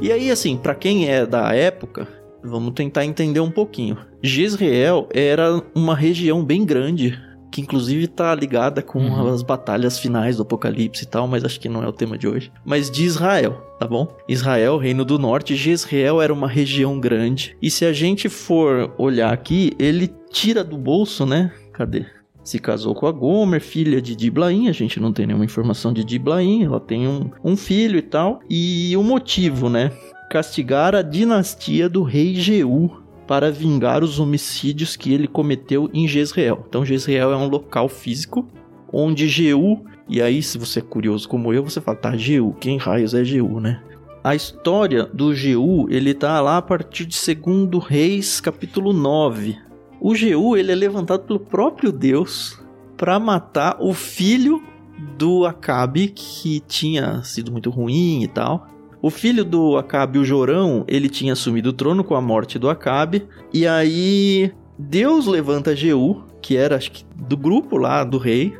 [0.00, 2.06] E aí, assim, pra quem é da época,
[2.48, 3.98] Vamos tentar entender um pouquinho.
[4.22, 7.18] Jezreel era uma região bem grande,
[7.50, 9.34] que inclusive tá ligada com Uhum.
[9.34, 12.28] as batalhas finais do Apocalipse e tal, mas acho que não é o tema de
[12.28, 12.52] hoje.
[12.64, 14.06] Mas de Israel, tá bom?
[14.28, 17.56] Israel, Reino do Norte, Jezreel era uma região grande.
[17.60, 21.50] E se a gente for olhar aqui, ele tira do bolso, né?
[21.72, 22.06] Cadê?
[22.46, 24.68] Se casou com a Gomer, filha de Diblaim.
[24.68, 26.62] A gente não tem nenhuma informação de Diblaim.
[26.62, 28.38] Ela tem um, um filho e tal.
[28.48, 29.90] E o motivo, né?
[30.30, 36.64] Castigar a dinastia do rei Jeú para vingar os homicídios que ele cometeu em Jezreel.
[36.68, 38.46] Então, Jezreel é um local físico
[38.92, 39.84] onde Jeú.
[40.08, 43.24] E aí, se você é curioso como eu, você fala, tá, Jeú, quem raios é
[43.24, 43.82] Jeú, né?
[44.22, 49.65] A história do Jeú, ele tá lá a partir de 2 Reis, capítulo 9.
[50.00, 52.60] O Jeú, ele é levantado pelo próprio Deus
[52.96, 54.62] para matar o filho
[55.18, 58.68] do Acabe, que tinha sido muito ruim e tal.
[59.00, 62.68] O filho do Acabe, o Jorão, ele tinha assumido o trono com a morte do
[62.68, 63.26] Acabe.
[63.52, 68.56] E aí, Deus levanta Jeú, que era, acho que, do grupo lá do rei,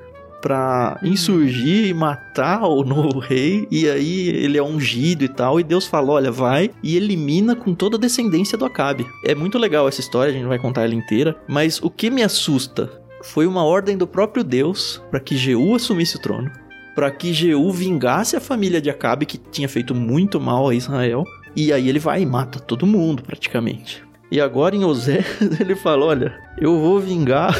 [0.47, 3.67] pra insurgir e matar o novo rei.
[3.69, 5.59] E aí ele é ungido e tal.
[5.59, 9.05] E Deus fala: olha, vai e elimina com toda a descendência do Acabe.
[9.25, 11.37] É muito legal essa história, a gente vai contar ela inteira.
[11.49, 12.89] Mas o que me assusta
[13.25, 16.49] foi uma ordem do próprio Deus para que Jeú assumisse o trono.
[16.95, 21.25] Para que Jeú vingasse a família de Acabe, que tinha feito muito mal a Israel.
[21.57, 24.05] E aí ele vai e mata todo mundo, praticamente.
[24.31, 25.25] E agora em Osé,
[25.59, 27.53] ele fala: Olha, eu vou vingar.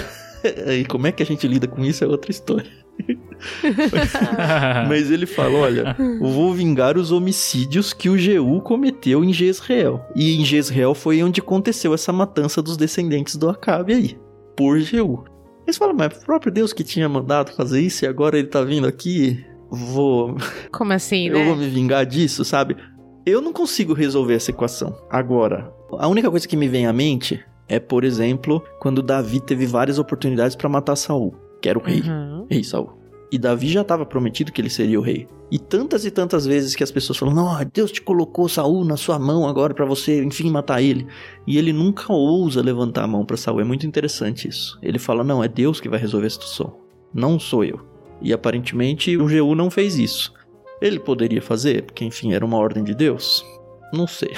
[0.81, 2.71] e como é que a gente lida com isso é outra história.
[4.89, 10.01] Mas ele fala: Olha, eu vou vingar os homicídios que o Jeú cometeu em Jezreel.
[10.15, 14.19] E em Jezreel foi onde aconteceu essa matança dos descendentes do Acabe aí,
[14.57, 15.25] por Jeú.
[15.67, 18.63] Eles falam, mas o próprio Deus que tinha mandado fazer isso e agora ele tá
[18.63, 20.37] vindo aqui, vou.
[20.73, 21.65] Como assim, Eu vou né?
[21.65, 22.77] me vingar disso, sabe?
[23.27, 24.97] Eu não consigo resolver essa equação.
[25.11, 29.67] Agora, a única coisa que me vem à mente é, por exemplo, quando Davi teve
[29.67, 32.47] várias oportunidades pra matar Saul, que era o rei, Uhum.
[32.51, 32.93] rei Saul.
[33.33, 35.27] E Davi já estava prometido que ele seria o rei.
[35.51, 38.97] E tantas e tantas vezes que as pessoas falam: "Não, Deus te colocou Saul na
[38.97, 41.07] sua mão agora pra você, enfim, matar ele".
[41.47, 43.61] E ele nunca ousa levantar a mão pra Saul.
[43.61, 44.79] É muito interessante isso.
[44.81, 46.77] Ele fala: "Não, é Deus que vai resolver a situação,
[47.13, 47.81] não sou eu".
[48.23, 50.33] E aparentemente o Jeú não fez isso.
[50.81, 53.45] Ele poderia fazer, porque enfim, era uma ordem de Deus.
[53.97, 54.33] Não sei.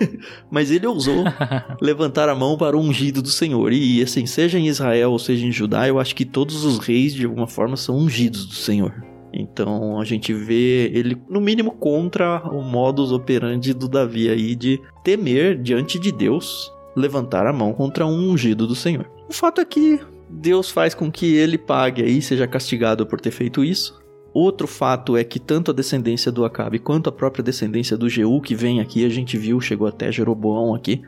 [0.50, 1.24] Mas ele ousou
[1.80, 3.72] levantar a mão para o ungido do Senhor.
[3.72, 7.14] E assim, seja em Israel ou seja em Judá, eu acho que todos os reis,
[7.14, 9.04] de alguma forma, são ungidos do Senhor.
[9.32, 14.80] Então a gente vê ele, no mínimo, contra o modus operandi do Davi aí de
[15.04, 19.08] temer diante de Deus levantar a mão contra um ungido do Senhor.
[19.28, 23.30] O fato é que Deus faz com que ele pague aí, seja castigado por ter
[23.30, 23.99] feito isso.
[24.32, 28.40] Outro fato é que tanto a descendência do Acabe quanto a própria descendência do Jeú,
[28.40, 31.02] que vem aqui, a gente viu, chegou até Jeroboão aqui,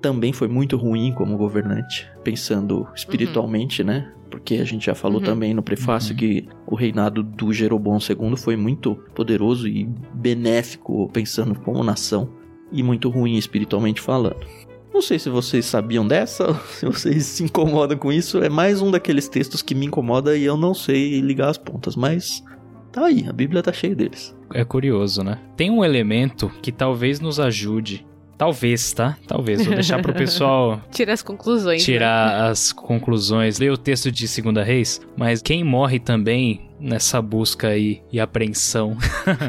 [0.00, 4.12] também foi muito ruim como governante, pensando espiritualmente, né?
[4.30, 5.24] Porque a gente já falou Uhum.
[5.26, 6.18] também no prefácio Uhum.
[6.18, 12.28] que o reinado do Jeroboão II foi muito poderoso e benéfico, pensando como nação,
[12.70, 14.46] e muito ruim espiritualmente falando.
[14.94, 18.38] Não sei se vocês sabiam dessa, se vocês se incomodam com isso.
[18.42, 21.96] É mais um daqueles textos que me incomoda e eu não sei ligar as pontas,
[21.96, 22.42] mas
[22.92, 24.36] tá aí, a Bíblia tá cheia deles.
[24.54, 25.38] É curioso, né?
[25.56, 28.06] Tem um elemento que talvez nos ajude.
[28.38, 29.18] Talvez, tá?
[29.26, 29.66] Talvez.
[29.66, 31.82] Vou deixar pro pessoal Tira as conclusões.
[31.82, 31.84] né?
[31.84, 37.66] tirar as conclusões, ler o texto de Segunda Reis, mas quem morre também nessa busca
[37.68, 38.96] aí e apreensão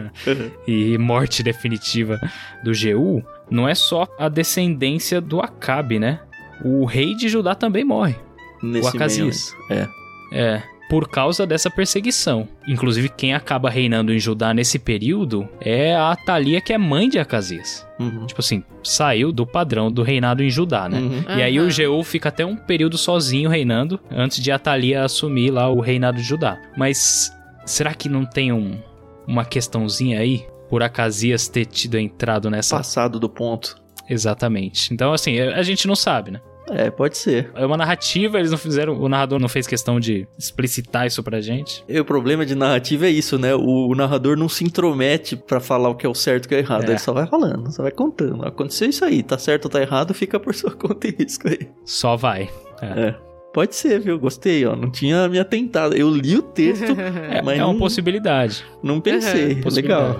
[0.67, 2.19] e morte definitiva
[2.63, 6.19] do Jeú, não é só a descendência do Acabe, né?
[6.65, 8.15] O rei de Judá também morre.
[8.61, 9.55] Nesse Acasias.
[9.69, 9.81] meio.
[9.83, 9.99] É.
[10.31, 12.47] É, por causa dessa perseguição.
[12.67, 17.19] Inclusive, quem acaba reinando em Judá nesse período é a Atalia, que é mãe de
[17.19, 17.87] Acasias.
[17.99, 18.25] Uhum.
[18.25, 20.97] Tipo assim, saiu do padrão do reinado em Judá, né?
[20.99, 21.37] Uhum.
[21.37, 21.67] E aí Aham.
[21.67, 26.17] o Jeú fica até um período sozinho reinando, antes de Atalia assumir lá o reinado
[26.17, 26.59] de Judá.
[26.75, 27.31] Mas
[27.65, 28.79] será que não tem um,
[29.27, 30.45] uma questãozinha aí?
[30.69, 32.77] Por Acasias ter tido entrado nessa...
[32.77, 33.75] Passado do ponto.
[34.09, 34.93] Exatamente.
[34.93, 36.41] Então, assim, a a gente não sabe, né?
[36.71, 37.49] É, pode ser.
[37.55, 38.99] É uma narrativa, eles não fizeram...
[38.99, 41.83] O narrador não fez questão de explicitar isso pra gente.
[41.87, 43.53] E o problema de narrativa é isso, né?
[43.55, 46.49] O, o narrador não se intromete pra falar o que é o certo e o
[46.49, 46.83] que é errado.
[46.85, 46.89] É.
[46.91, 48.45] Ele só vai falando, só vai contando.
[48.45, 51.67] Aconteceu isso aí, tá certo ou tá errado, fica por sua conta e risco aí.
[51.85, 52.49] Só vai.
[52.81, 53.07] É.
[53.07, 53.15] É.
[53.53, 54.19] Pode ser, viu?
[54.19, 54.75] Gostei, ó.
[54.75, 55.95] Não tinha me atentado.
[55.95, 56.83] Eu li o texto,
[57.31, 58.63] É, mas é não, uma possibilidade.
[58.83, 59.53] não pensei.
[59.53, 59.73] Uhum.
[59.73, 60.17] Legal.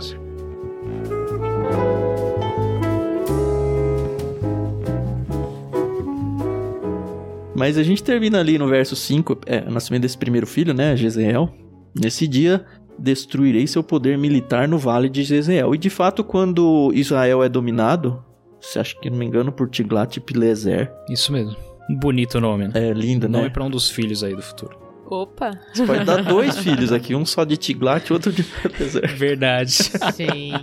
[7.59, 10.95] Mas a gente termina ali no verso 5, é, o nascimento desse primeiro filho, né,
[10.95, 11.53] Jezreel.
[11.93, 12.65] Nesse dia,
[12.97, 15.75] destruirei seu poder militar no vale de Jezreel.
[15.75, 18.23] E de fato, quando Israel é dominado
[18.61, 20.91] se acha que não me engano, por Tiglat-Pileser.
[21.09, 21.55] Isso mesmo.
[21.89, 22.89] Um bonito nome, né?
[22.89, 23.49] É lindo, Nome né?
[23.49, 24.77] pra um dos filhos aí do futuro.
[25.09, 25.59] Opa!
[25.73, 29.09] Você pode dar dois filhos aqui, um só de Tiglat e outro de Pileser.
[29.17, 29.73] Verdade.
[30.15, 30.61] Gente.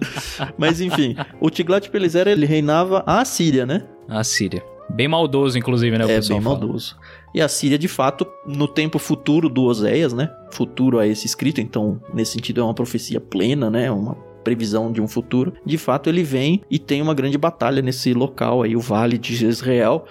[0.57, 3.85] Mas enfim, o Tiglat-Pileser ele reinava a Síria, né?
[4.09, 4.63] A Síria.
[4.89, 6.05] Bem maldoso, inclusive, né?
[6.05, 6.41] O é bem fala.
[6.41, 6.97] maldoso.
[7.35, 10.31] E a Síria, de fato, no tempo futuro do Oséias, né?
[10.53, 13.91] Futuro a esse escrito, então, nesse sentido, é uma profecia plena, né?
[13.91, 15.53] Uma previsão de um futuro.
[15.65, 19.35] De fato, ele vem e tem uma grande batalha nesse local aí, o Vale de
[19.35, 20.05] Jezreel,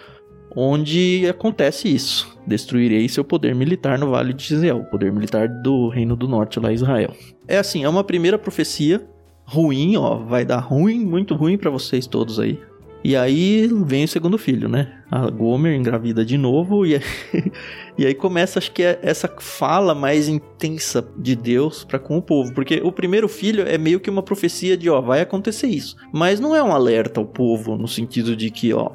[0.55, 2.37] onde acontece isso.
[2.45, 6.59] Destruirei seu poder militar no Vale de Jezreel, o poder militar do Reino do Norte
[6.59, 7.11] lá, Israel.
[7.47, 9.07] É assim, é uma primeira profecia
[9.45, 12.59] ruim, ó, vai dar ruim, muito ruim pra vocês todos aí.
[13.05, 14.91] E aí vem o segundo filho, né?
[15.11, 16.99] A Gomer engravida de novo e,
[17.95, 22.21] e aí começa, acho que é essa fala mais intensa de Deus para com o
[22.21, 25.95] povo, porque o primeiro filho é meio que uma profecia de, ó, vai acontecer isso,
[26.11, 28.89] mas não é um alerta ao povo no sentido de que, ó,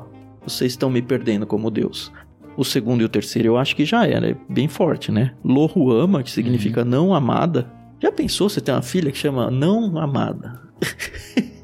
[0.44, 2.10] vocês estão me perdendo como Deus.
[2.56, 5.36] O segundo e o terceiro eu acho que já era, é bem forte, né?
[5.44, 7.70] Lohuama, que significa não amada.
[8.00, 10.60] Já pensou você tem uma filha que chama não amada?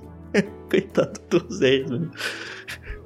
[0.70, 1.84] Coitado do Zé.
[1.88, 2.08] né?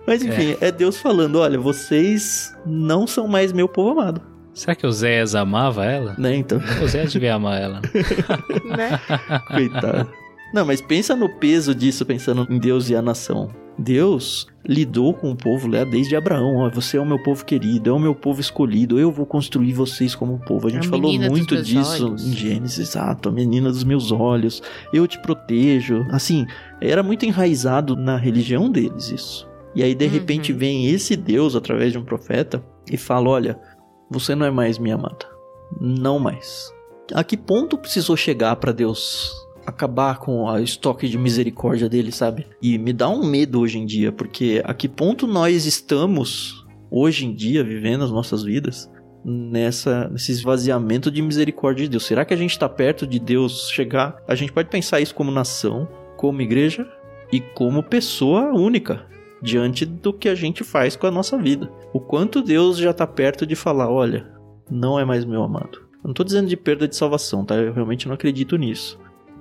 [0.06, 0.70] Mas enfim, é.
[0.70, 4.22] Deus falando: olha, vocês não são mais meu povo amado.
[4.52, 6.14] Será que o Zéas amava ela?
[6.18, 6.60] Né, então?
[6.82, 7.80] O Zéas devia amar ela.
[8.76, 9.00] né?
[9.46, 10.10] Coitado.
[10.52, 13.48] Não, mas pensa no peso disso, pensando em Deus e a nação.
[13.78, 16.56] Deus lidou com o povo lá desde Abraão.
[16.56, 18.98] Ó, você é o meu povo querido, é o meu povo escolhido.
[19.00, 20.66] Eu vou construir vocês como povo.
[20.66, 22.26] A gente A falou muito disso olhos.
[22.26, 23.28] em Gênesis, exato.
[23.30, 24.62] A menina dos meus olhos.
[24.92, 26.04] Eu te protejo.
[26.10, 26.46] Assim,
[26.80, 29.48] era muito enraizado na religião deles isso.
[29.74, 30.10] E aí, de Uhum.
[30.10, 33.58] repente, vem esse Deus através de um profeta e fala: Olha,
[34.10, 35.26] você não é mais minha amada.
[35.80, 36.70] Não mais.
[37.14, 39.32] A que ponto precisou chegar pra Deus
[39.70, 42.46] acabar com o estoque de misericórdia dele, sabe?
[42.62, 47.26] E me dá um medo hoje em dia, porque a que ponto nós estamos hoje
[47.26, 48.90] em dia vivendo as nossas vidas
[49.24, 52.06] nessa nesse esvaziamento de misericórdia de Deus?
[52.06, 54.16] Será que a gente está perto de Deus chegar?
[54.28, 56.86] A gente pode pensar isso como nação, como igreja
[57.32, 59.06] e como pessoa única
[59.42, 61.70] diante do que a gente faz com a nossa vida.
[61.92, 64.30] O quanto Deus já está perto de falar, olha,
[64.70, 65.88] não é mais meu amado.
[66.04, 67.54] Não tô dizendo de perda de salvação, tá?
[67.56, 68.98] Eu realmente não acredito nisso.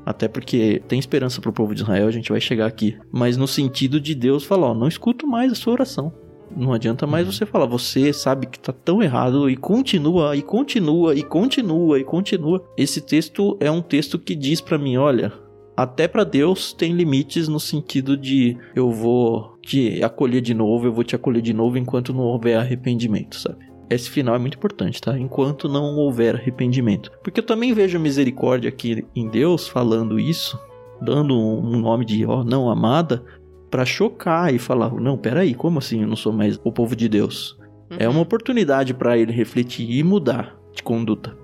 [0.10, 2.98] Até porque tem esperança pro povo de Israel, a gente vai chegar aqui.
[3.12, 6.12] Mas no sentido de Deus falar, ó, não escuto mais a sua oração.
[6.58, 11.13] Não adianta mais você falar, você sabe que tá tão errado e continua, e continua,
[11.13, 12.65] e continua, e continua.
[12.76, 15.32] Esse texto é um texto que diz pra mim, olha,
[15.78, 20.91] até pra Deus tem limites no sentido de eu vou te acolher de novo, eu
[20.91, 23.68] vou te acolher de novo enquanto não houver arrependimento, sabe?
[23.89, 25.17] Esse final é muito importante, tá?
[25.17, 27.12] Enquanto não houver arrependimento.
[27.23, 30.60] Porque eu também vejo misericórdia aqui em Deus falando isso,
[31.02, 33.23] dando um nome de, ó, não amada,
[33.71, 37.10] pra chocar e falar, não, peraí, como assim eu não sou mais o povo de
[37.10, 37.58] Deus?
[37.97, 41.36] É uma oportunidade pra ele refletir e mudar de conduta.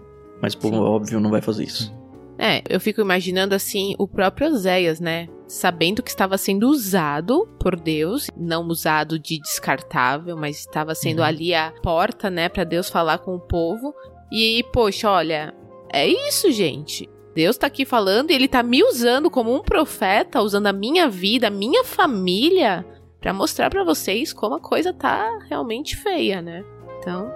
[0.41, 0.81] Mas povo, Sim.
[0.81, 1.91] óbvio, não vai fazer isso.
[2.37, 5.27] É, eu fico imaginando assim o próprio Oséias, né?
[5.47, 11.25] Sabendo que estava sendo usado por Deus, não usado de descartável, mas estava sendo Uhum.
[11.25, 13.93] ali a porta, né, Pra Deus falar com o povo.
[14.31, 15.53] E, poxa, olha,
[15.93, 17.07] é isso, gente.
[17.35, 21.07] Deus tá aqui falando e ele tá me usando como um profeta, usando a minha
[21.09, 22.85] vida, a minha família,
[23.19, 26.63] pra mostrar pra vocês como a coisa tá realmente feia, né?
[26.99, 27.29] Então,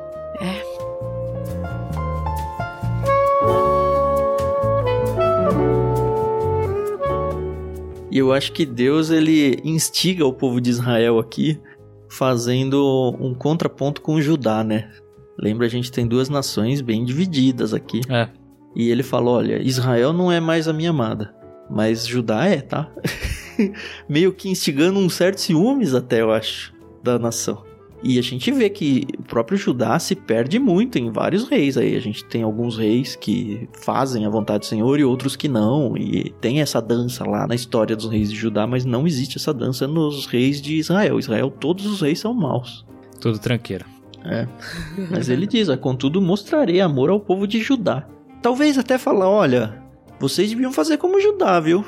[8.12, 11.60] E eu acho que Deus ele instiga o povo de Israel aqui,
[12.10, 14.90] fazendo um contraponto com Judá, né?
[15.38, 18.02] Lembra, a gente tem duas nações bem divididas aqui.
[18.10, 18.28] É.
[18.76, 21.34] E ele falou: olha, Israel não é mais a minha amada,
[21.70, 22.92] mas Judá é, tá?
[24.10, 27.69] Meio que instigando um certo ciúmes, até eu acho, da nação.
[28.02, 31.96] E a gente vê que o próprio Judá se perde muito em vários reis aí.
[31.96, 35.98] A gente tem alguns reis que fazem a vontade do Senhor e outros que não.
[35.98, 39.54] E tem essa dança lá na história dos reis de Judá, mas não existe essa
[39.54, 41.20] dança nos reis de Israel.
[41.20, 42.86] Israel, todos os reis são maus.
[43.20, 43.86] Tudo tranqueiro.
[44.24, 44.48] É.
[45.10, 48.08] Mas ele diz: "Ah, contudo, mostrarei amor ao povo de Judá.
[48.42, 49.82] Talvez até falar: olha,
[50.20, 51.84] vocês deviam fazer como Judá, viu?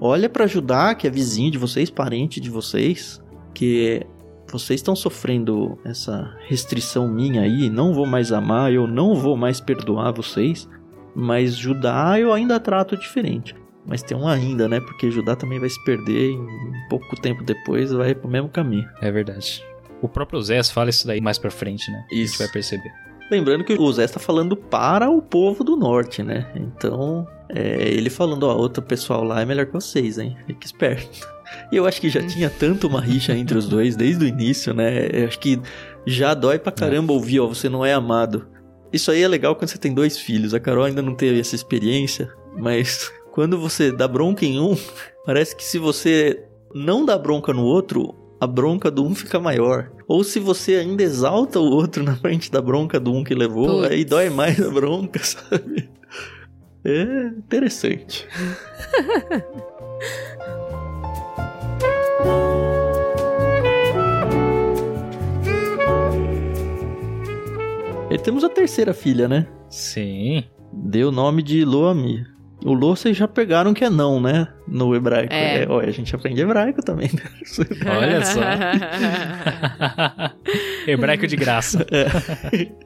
[0.00, 4.06] Olha pra Judá, que é vizinho de vocês, parente de vocês, que
[4.50, 9.60] vocês estão sofrendo essa restrição minha aí, não vou mais amar, eu não vou mais
[9.60, 10.68] perdoar vocês,
[11.14, 13.54] mas Judá eu ainda trato diferente.
[13.86, 14.78] Mas tem um ainda, né?
[14.80, 16.38] Porque Judá também vai se perder e
[16.88, 18.88] pouco tempo depois vai pro mesmo caminho.
[19.00, 19.64] É verdade.
[20.02, 22.04] O próprio Zés fala isso daí mais pra frente, né?
[22.10, 22.32] A Isso.
[22.32, 22.90] gente vai perceber.
[23.30, 26.50] Lembrando que o Zé está falando para o povo do norte, né?
[26.54, 30.36] Então, é, ele falando, ó, outro pessoal lá é melhor que vocês, hein?
[30.46, 31.20] Fique esperto.
[31.70, 34.74] E eu acho que já tinha tanto uma rixa entre os dois desde o início,
[34.74, 35.08] né?
[35.12, 35.60] Eu acho que
[36.06, 38.46] já dói pra caramba ouvir, ó, você não é amado.
[38.92, 40.52] Isso aí é legal quando você tem dois filhos.
[40.52, 42.28] A Carol ainda não teve essa experiência,
[42.58, 44.76] mas quando você dá bronca em um,
[45.24, 46.44] parece que se você
[46.74, 49.90] não dá bronca no outro, a bronca do um fica maior.
[50.08, 53.84] Ou se você ainda exalta o outro na frente da bronca do um que levou,
[53.84, 55.88] aí dói mais a bronca, sabe?
[56.84, 58.26] É interessante.
[68.10, 69.46] E temos a terceira filha, né?
[69.68, 70.44] Sim.
[70.72, 72.24] Deu o nome de Loami.
[72.64, 74.48] O Lo vocês já pegaram que é não, né?
[74.66, 75.32] No hebraico.
[75.32, 75.62] É.
[75.62, 77.08] É, olha, a gente aprende hebraico também.
[77.12, 77.22] né?
[77.98, 78.40] Olha só.
[80.86, 81.86] Hebraico de graça.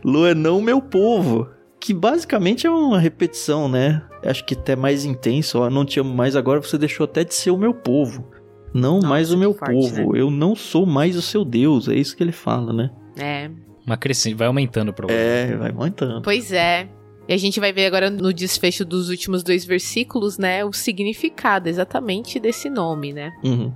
[0.04, 1.48] Lo é não meu povo.
[1.80, 4.02] Que basicamente é uma repetição, né?
[4.24, 5.58] Acho que até mais intenso.
[5.58, 8.30] Ó, não te amo mais agora, você deixou até de ser o meu povo.
[8.74, 10.16] Não Nossa, mais o meu forte, povo.
[10.16, 11.88] Eu não sou mais o seu Deus.
[11.88, 12.90] É isso que ele fala, né?
[13.16, 13.48] é,
[13.86, 15.20] Uma crescente, vai aumentando o problema.
[15.20, 16.20] É, vai aumentando.
[16.22, 16.88] pois é.
[17.28, 21.68] E a gente vai ver agora no desfecho dos últimos dois versículos, né, o significado
[21.70, 23.32] exatamente desse nome, né?
[23.42, 23.72] Uhum.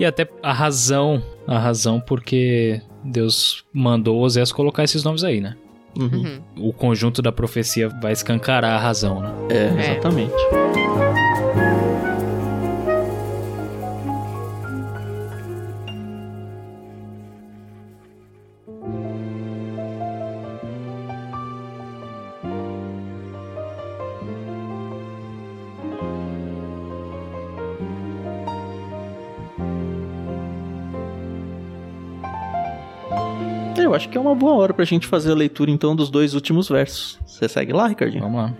[0.00, 5.54] E até a razão, a razão porque Deus mandou Osés colocar esses nomes aí, né?
[5.98, 6.40] Uhum.
[6.56, 6.68] Uhum.
[6.68, 9.32] O conjunto da profecia vai escancarar a razão, né?
[9.50, 9.80] É, É.
[9.92, 10.32] exatamente.
[10.32, 10.77] Eu
[33.98, 36.68] acho que é uma boa hora pra gente fazer a leitura então dos dois últimos
[36.68, 37.18] versos.
[37.26, 38.22] Você segue lá, Ricardinho?
[38.22, 38.54] Vamos lá.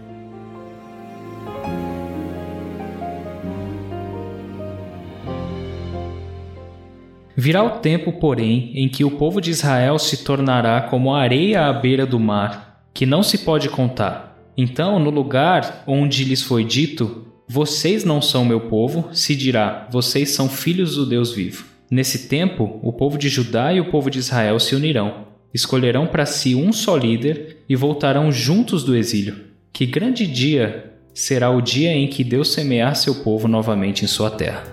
[7.36, 11.66] Virá o tempo, porém, em que o povo de Israel se tornará como a areia
[11.66, 14.36] à beira do mar, que não se pode contar.
[14.56, 20.30] Então, no lugar onde lhes foi dito, vocês não são meu povo, se dirá, vocês
[20.30, 21.64] são filhos do Deus vivo.
[21.88, 26.26] Nesse tempo, o povo de Judá e o povo de Israel se unirão, escolherão para
[26.26, 29.36] si um só líder e voltarão juntos do exílio.
[29.72, 34.30] Que grande dia será o dia em que Deus semear seu povo novamente em sua
[34.30, 34.64] terra.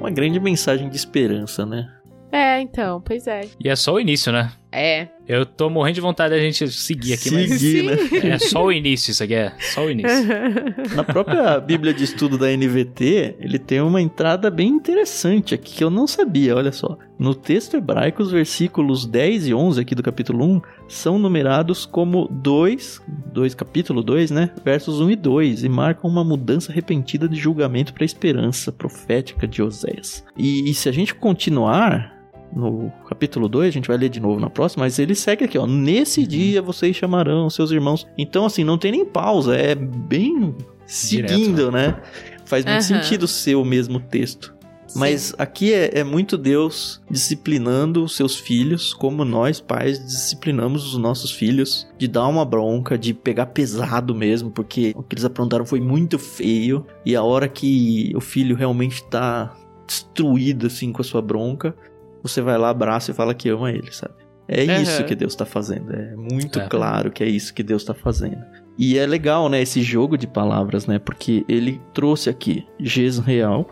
[0.00, 1.88] Uma grande mensagem de esperança, né?
[2.30, 3.42] É, então, pois é.
[3.62, 4.52] E é só o início, né?
[4.72, 5.08] É.
[5.28, 7.94] Eu tô morrendo de vontade da gente seguir aqui, mas Seguir, né?
[8.34, 10.26] é só o início isso aqui, é só o início.
[10.96, 15.84] Na própria Bíblia de Estudo da NVT, ele tem uma entrada bem interessante aqui que
[15.84, 16.98] eu não sabia, olha só.
[17.18, 22.26] No texto hebraico, os versículos 10 e 11 aqui do capítulo 1 são numerados como
[22.28, 23.00] 2,
[23.32, 24.50] 2 capítulo 2, né?
[24.64, 29.46] Versos 1 e 2 e marcam uma mudança repentina de julgamento para a esperança profética
[29.46, 30.24] de Oséias.
[30.36, 32.12] E, e se a gente continuar
[32.54, 32.92] no
[33.22, 35.64] capítulo 2, a gente vai ler de novo na próxima, mas ele segue aqui, ó.
[35.64, 38.04] Nesse dia vocês chamarão seus irmãos.
[38.18, 40.52] Então, assim, não tem nem pausa, é bem
[40.84, 42.00] seguindo, né?
[42.44, 44.52] Faz muito sentido ser o mesmo texto.
[44.96, 50.98] Mas aqui é, é muito Deus disciplinando os seus filhos, como nós, pais, disciplinamos os
[50.98, 55.64] nossos filhos, de dar uma bronca, de pegar pesado mesmo, porque o que eles aprontaram
[55.64, 59.56] foi muito feio, e a hora que o filho realmente tá
[59.86, 61.74] destruído, assim, com a sua bronca,
[62.22, 64.14] você vai lá, abraça e fala que ama ele, sabe?
[64.48, 64.82] É Aham.
[64.82, 66.66] isso que Deus tá fazendo, é muito É.
[66.68, 68.42] claro que é isso que Deus tá fazendo.
[68.78, 73.66] E é legal, né, esse jogo de palavras, né, porque ele trouxe aqui Jezreel,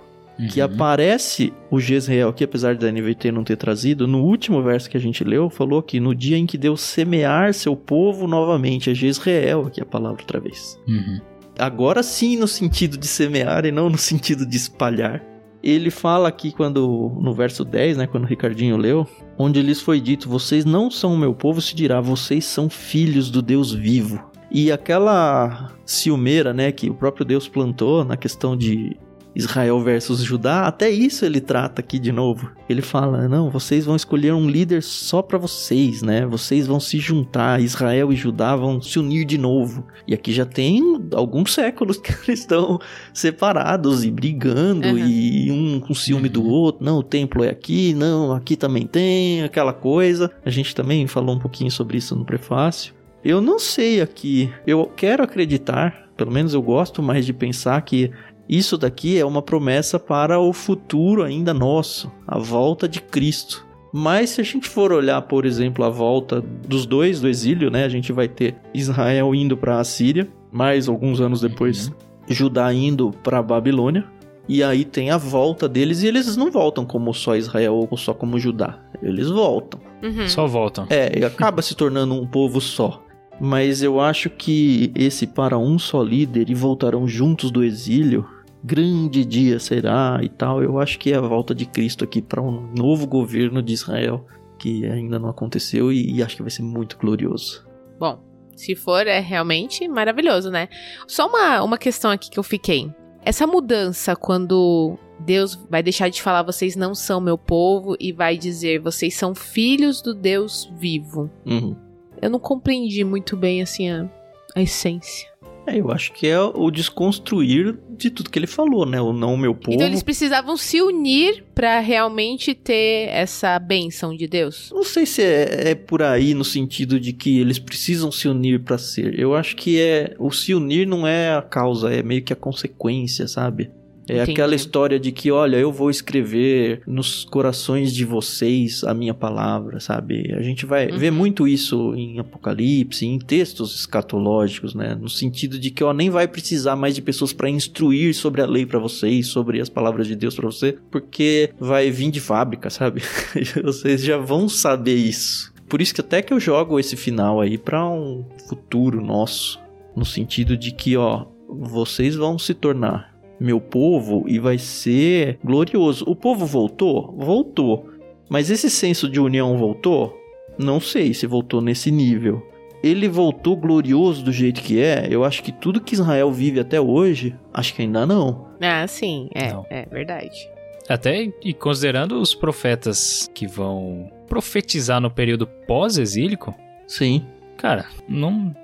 [0.50, 0.66] que Uhum.
[0.66, 5.00] aparece o Jezreel aqui, apesar da NVT não ter trazido, no último verso que a
[5.00, 9.66] gente leu, falou que no dia em que Deus semear seu povo novamente, é Jezreel
[9.66, 10.78] aqui a palavra outra vez.
[10.88, 11.20] Uhum.
[11.58, 15.22] Agora sim no sentido de semear e não no sentido de espalhar.
[15.62, 19.06] Ele fala aqui quando no verso 10, né, quando o Ricardinho leu,
[19.38, 23.30] onde lhes foi dito: "Vocês não são o meu povo", se dirá: "Vocês são filhos
[23.30, 24.22] do Deus vivo".
[24.50, 28.96] E aquela ciumeira, né, que o próprio Deus plantou na questão de
[29.34, 32.50] Israel versus Judá, até isso ele trata aqui de novo.
[32.68, 36.26] Ele fala: "Não, vocês vão escolher um líder só para vocês, né?
[36.26, 39.86] Vocês vão se juntar, Israel e Judá vão se unir de novo".
[40.06, 40.82] E aqui já tem
[41.14, 42.78] alguns séculos que eles estão
[43.14, 44.98] separados e brigando Uhum.
[44.98, 46.84] e um com ciúme do outro.
[46.84, 50.30] Não, o templo é aqui, não, aqui também tem, aquela coisa.
[50.44, 52.94] A gente também falou um pouquinho sobre isso no prefácio.
[53.22, 54.50] Eu não sei aqui.
[54.66, 58.10] Eu quero acreditar, pelo menos eu gosto mais de pensar que
[58.50, 63.64] isso daqui é uma promessa para o futuro ainda nosso, a volta de Cristo.
[63.92, 67.84] Mas se a gente for olhar, por exemplo, a volta dos dois do exílio, né?
[67.84, 71.94] A gente vai ter Israel indo para a Síria, mais alguns anos depois, uhum.
[72.28, 74.04] Judá indo para a Babilônia.
[74.48, 78.12] E aí tem a volta deles e eles não voltam como só Israel ou só
[78.12, 78.80] como Judá.
[79.00, 79.80] Eles voltam.
[80.02, 80.28] Uhum.
[80.28, 80.86] Só voltam.
[80.90, 83.00] É, e acaba se tornando um povo só.
[83.40, 88.26] Mas eu acho que esse para um só líder e voltarão juntos do exílio,
[88.62, 90.62] grande dia será e tal.
[90.62, 94.26] Eu acho que é a volta de Cristo aqui para um novo governo de Israel
[94.58, 97.66] que ainda não aconteceu e, e acho que vai ser muito glorioso.
[97.98, 98.22] Bom,
[98.54, 100.68] se for, é realmente maravilhoso, né?
[101.06, 102.92] Só uma, uma questão aqui que eu fiquei.
[103.24, 108.36] Essa mudança quando Deus vai deixar de falar vocês não são meu povo e vai
[108.36, 111.30] dizer vocês são filhos do Deus vivo.
[111.46, 111.76] Uhum.
[112.20, 114.10] Eu não compreendi muito bem assim a,
[114.54, 115.28] a essência.
[115.66, 119.00] É, eu acho que é o desconstruir de tudo que ele falou, né?
[119.00, 119.74] O não meu povo.
[119.74, 124.70] Então eles precisavam se unir para realmente ter essa bênção de Deus?
[124.72, 128.60] Não sei se é, é, por aí no sentido de que eles precisam se unir
[128.60, 129.18] para ser.
[129.18, 132.36] Eu acho que é o se unir não é a causa, é meio que a
[132.36, 133.70] consequência, sabe?
[134.10, 134.32] É Entendi.
[134.32, 139.78] aquela história de que, olha, eu vou escrever nos corações de vocês a minha palavra,
[139.78, 140.34] sabe?
[140.36, 140.98] A gente vai uhum.
[140.98, 144.96] ver muito isso em Apocalipse, em textos escatológicos, né?
[145.00, 148.46] No sentido de que, ó, nem vai precisar mais de pessoas para instruir sobre a
[148.46, 152.68] lei para vocês, sobre as palavras de Deus para você, porque vai vir de fábrica,
[152.70, 153.02] sabe?
[153.62, 155.52] vocês já vão saber isso.
[155.68, 159.60] Por isso que até que eu jogo esse final aí para um futuro nosso,
[159.94, 163.09] no sentido de que, ó, vocês vão se tornar
[163.40, 166.04] meu povo e vai ser glorioso.
[166.06, 167.14] O povo voltou?
[167.16, 167.88] Voltou.
[168.28, 170.16] Mas esse senso de união voltou?
[170.58, 172.46] Não sei se voltou nesse nível.
[172.82, 175.06] Ele voltou glorioso do jeito que é?
[175.10, 178.46] Eu acho que tudo que Israel vive até hoje, acho que ainda não.
[178.60, 179.66] Ah, sim, é, não.
[179.68, 180.48] é verdade.
[180.88, 186.54] Até e considerando os profetas que vão profetizar no período pós-exílico.
[186.86, 187.24] Sim.
[187.56, 188.54] Cara, não.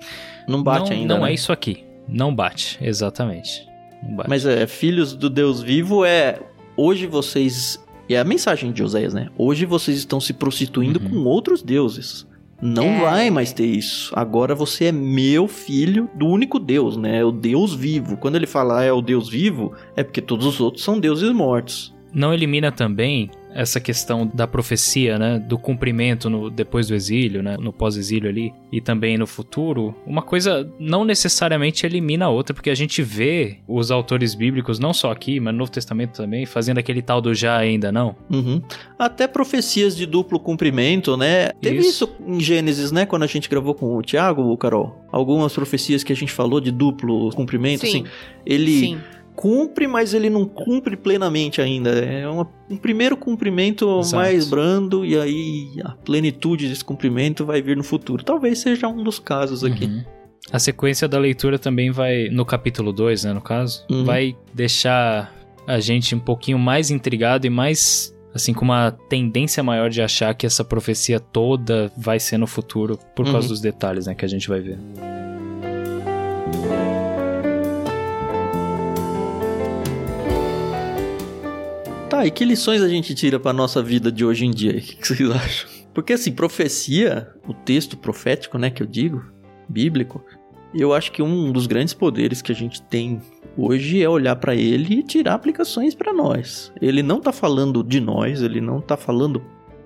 [0.49, 1.15] Não bate não, ainda.
[1.15, 1.31] Não né?
[1.31, 1.85] é isso aqui.
[2.09, 3.66] Não bate, exatamente.
[4.29, 6.41] Mas é, filhos do Deus vivo é.
[6.77, 7.83] Hoje vocês.
[8.09, 9.29] E é a mensagem de Oséias, né?
[9.37, 11.11] Hoje vocês estão se prostituindo uhum.
[11.11, 12.27] com outros deuses.
[12.61, 13.01] Não é.
[13.01, 14.13] vai mais ter isso.
[14.15, 17.19] Agora você é meu filho do único Deus, né?
[17.19, 18.17] É o Deus vivo.
[18.17, 21.95] Quando ele fala é o Deus vivo, é porque todos os outros são deuses mortos.
[22.13, 27.57] Não elimina também essa questão da profecia, né, do cumprimento no, depois do exílio, né,
[27.59, 32.71] no pós-exílio ali, e também no futuro, uma coisa não necessariamente elimina a outra, porque
[32.71, 36.79] a gente vê os autores bíblicos, não só aqui, mas no Novo Testamento também, fazendo
[36.79, 38.15] aquele tal do já ainda não.
[38.31, 38.61] Uhum.
[38.99, 41.51] Até profecias de duplo cumprimento, né?
[41.61, 42.05] Teve isso.
[42.05, 45.05] isso em Gênesis, né, quando a gente gravou com o Tiago, Carol?
[45.11, 47.89] Algumas profecias que a gente falou de duplo cumprimento, Sim.
[47.89, 48.05] assim,
[48.45, 48.81] ele...
[48.81, 49.01] Sim
[49.37, 51.91] cumpre, mas ele não cumpre plenamente ainda.
[51.91, 54.17] É uma, um primeiro cumprimento Exato.
[54.17, 58.25] mais brando e aí a plenitude desse cumprimento vai vir no futuro.
[58.25, 59.85] Talvez seja um dos casos aqui.
[59.85, 60.05] Uhum.
[60.51, 64.05] A sequência da leitura também vai, no capítulo 2, né, no caso, uhum.
[64.05, 65.35] vai deixar
[65.67, 70.35] a gente um pouquinho mais intrigado e mais assim com uma tendência maior de achar
[70.35, 73.33] que essa profecia toda vai ser no futuro por uhum.
[73.33, 74.79] causa dos detalhes, né, que a gente vai ver.
[82.17, 84.73] Tá, e que lições a gente tira pra nossa vida de hoje em dia?
[84.81, 85.69] O que vocês acham?
[85.93, 89.23] Porque assim, profecia, o texto profético, né, que eu digo,
[89.69, 90.25] bíblico,
[90.75, 93.21] eu acho que um dos grandes poderes que a gente tem
[93.55, 96.73] hoje é olhar para ele e tirar aplicações para nós.
[96.81, 99.43] Ele não tá falando de nós, ele não tá falando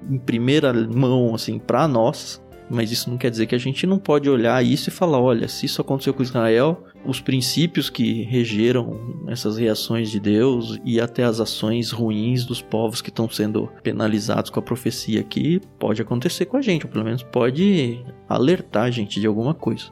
[0.08, 3.98] em primeira mão assim para nós, mas isso não quer dizer que a gente não
[3.98, 9.24] pode olhar isso e falar, olha, se isso aconteceu com Israel, os princípios que regeram
[9.26, 14.50] essas reações de Deus e até as ações ruins dos povos que estão sendo penalizados
[14.50, 18.90] com a profecia aqui pode acontecer com a gente, ou pelo menos pode alertar a
[18.90, 19.86] gente de alguma coisa.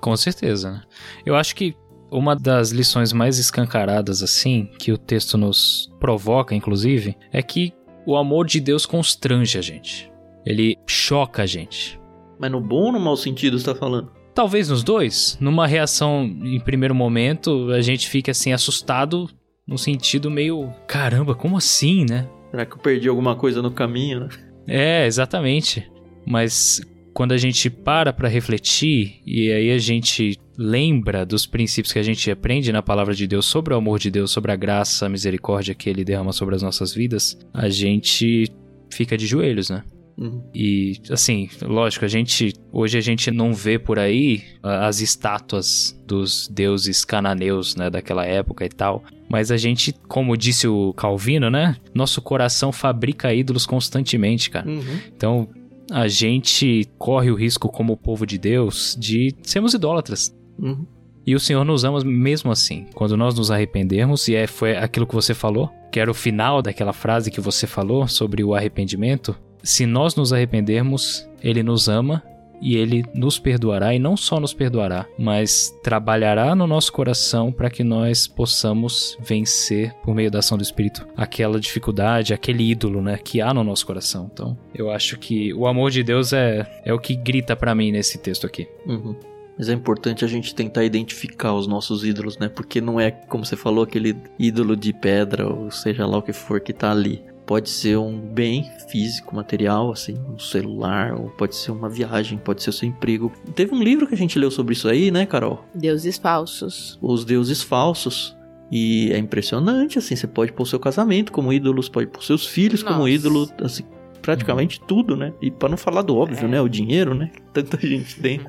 [0.00, 0.70] Com certeza.
[0.72, 0.82] Né?
[1.26, 1.76] Eu acho que
[2.10, 7.72] uma das lições mais escancaradas assim, que o texto nos provoca inclusive, é que
[8.06, 10.10] o amor de Deus constrange a gente.
[10.46, 11.98] Ele choca a gente.
[12.38, 14.10] Mas no bom ou no mau sentido você tá falando?
[14.34, 15.38] Talvez nos dois.
[15.40, 19.28] Numa reação em primeiro momento, a gente fica assim assustado
[19.66, 22.28] no sentido meio, caramba, como assim, né?
[22.50, 24.28] Será que eu perdi alguma coisa no caminho, né?
[24.66, 25.88] É, exatamente.
[26.26, 26.80] Mas
[27.12, 32.02] quando a gente para para refletir e aí a gente lembra dos princípios que a
[32.02, 35.08] gente aprende na palavra de Deus sobre o amor de Deus, sobre a graça, a
[35.08, 38.50] misericórdia que ele derrama sobre as nossas vidas, a gente
[38.92, 39.82] fica de joelhos, né?
[40.16, 40.42] Uhum.
[40.54, 42.52] E, assim, lógico, a gente.
[42.72, 48.64] Hoje a gente não vê por aí as estátuas dos deuses cananeus, né, daquela época
[48.64, 49.02] e tal.
[49.28, 51.76] Mas a gente, como disse o Calvino, né?
[51.94, 54.68] Nosso coração fabrica ídolos constantemente, cara.
[54.68, 54.98] Uhum.
[55.16, 55.48] Então,
[55.90, 60.34] a gente corre o risco, como povo de Deus, de sermos idólatras.
[60.58, 60.86] Uhum.
[61.26, 62.86] E o Senhor nos ama mesmo assim.
[62.94, 66.60] Quando nós nos arrependermos, e é, foi aquilo que você falou, que era o final
[66.60, 69.34] daquela frase que você falou sobre o arrependimento.
[69.64, 72.22] Se nós nos arrependermos, Ele nos ama
[72.60, 77.70] e Ele nos perdoará, e não só nos perdoará, mas trabalhará no nosso coração para
[77.70, 83.16] que nós possamos vencer, por meio da ação do Espírito, aquela dificuldade, aquele ídolo né,
[83.16, 84.30] que há no nosso coração.
[84.30, 87.90] Então, eu acho que o amor de Deus é, é o que grita para mim
[87.90, 88.68] nesse texto aqui.
[88.86, 89.16] Uhum.
[89.56, 92.48] Mas é importante a gente tentar identificar os nossos ídolos, né?
[92.48, 96.32] Porque não é, como você falou, aquele ídolo de pedra, ou seja lá o que
[96.32, 97.22] for que tá ali.
[97.46, 102.62] Pode ser um bem físico, material, assim, um celular, ou pode ser uma viagem, pode
[102.62, 103.30] ser o seu emprego.
[103.54, 105.62] Teve um livro que a gente leu sobre isso aí, né, Carol?
[105.74, 106.98] Deuses falsos.
[107.02, 108.34] Os deuses falsos.
[108.70, 112.82] E é impressionante, assim, você pode pôr seu casamento como ídolos, pode pôr seus filhos
[112.82, 113.10] como Nossa.
[113.10, 113.84] ídolo, assim,
[114.22, 115.32] praticamente tudo, né?
[115.40, 116.60] E para não falar do óbvio, né?
[116.60, 117.30] O dinheiro, né?
[117.52, 118.40] Tanta gente tem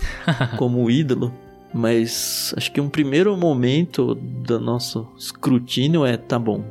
[0.56, 1.32] como ídolo.
[1.72, 6.64] Mas acho que um primeiro momento do nosso escrutínio é: tá bom,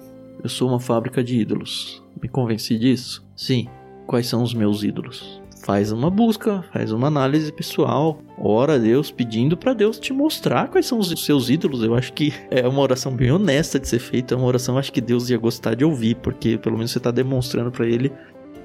[0.43, 2.03] eu sou uma fábrica de ídolos.
[2.21, 3.25] Me convenci disso?
[3.35, 3.67] Sim.
[4.05, 5.41] Quais são os meus ídolos?
[5.63, 10.69] Faz uma busca, faz uma análise pessoal, ora a Deus pedindo para Deus te mostrar
[10.69, 11.83] quais são os seus ídolos.
[11.83, 14.93] Eu acho que é uma oração bem honesta de ser feita, é uma oração acho
[14.93, 18.13] que Deus ia gostar de ouvir, porque pelo menos você tá demonstrando para ele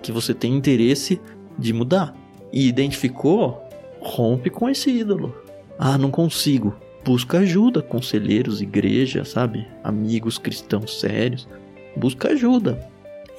[0.01, 1.21] que você tem interesse
[1.59, 2.15] de mudar.
[2.53, 3.61] E identificou,
[4.01, 5.35] rompe com esse ídolo.
[5.79, 6.77] Ah, não consigo.
[7.05, 9.67] Busca ajuda, conselheiros, igreja, sabe?
[9.83, 11.49] Amigos cristãos sérios.
[11.97, 12.89] Busca ajuda.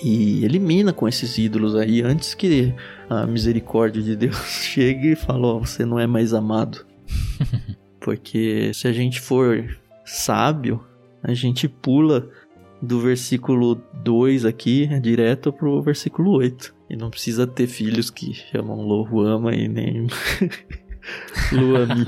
[0.01, 2.73] E elimina com esses ídolos aí antes que
[3.09, 6.85] a misericórdia de Deus chegue e fale: Ó, você não é mais amado.
[8.01, 10.83] Porque se a gente for sábio,
[11.21, 12.29] a gente pula
[12.81, 16.75] do versículo 2 aqui direto pro versículo 8.
[16.89, 20.07] E não precisa ter filhos que chamam Lohuama e nem
[21.51, 22.05] Luami.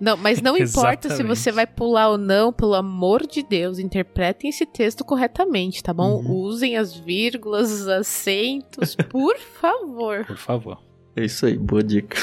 [0.00, 4.50] Não, mas não importa se você vai pular ou não, pelo amor de Deus, interpretem
[4.50, 6.16] esse texto corretamente, tá bom?
[6.16, 6.32] Uhum.
[6.32, 10.24] Usem as vírgulas, os acentos, por favor.
[10.26, 10.78] Por favor.
[11.16, 12.16] É isso aí, boa dica.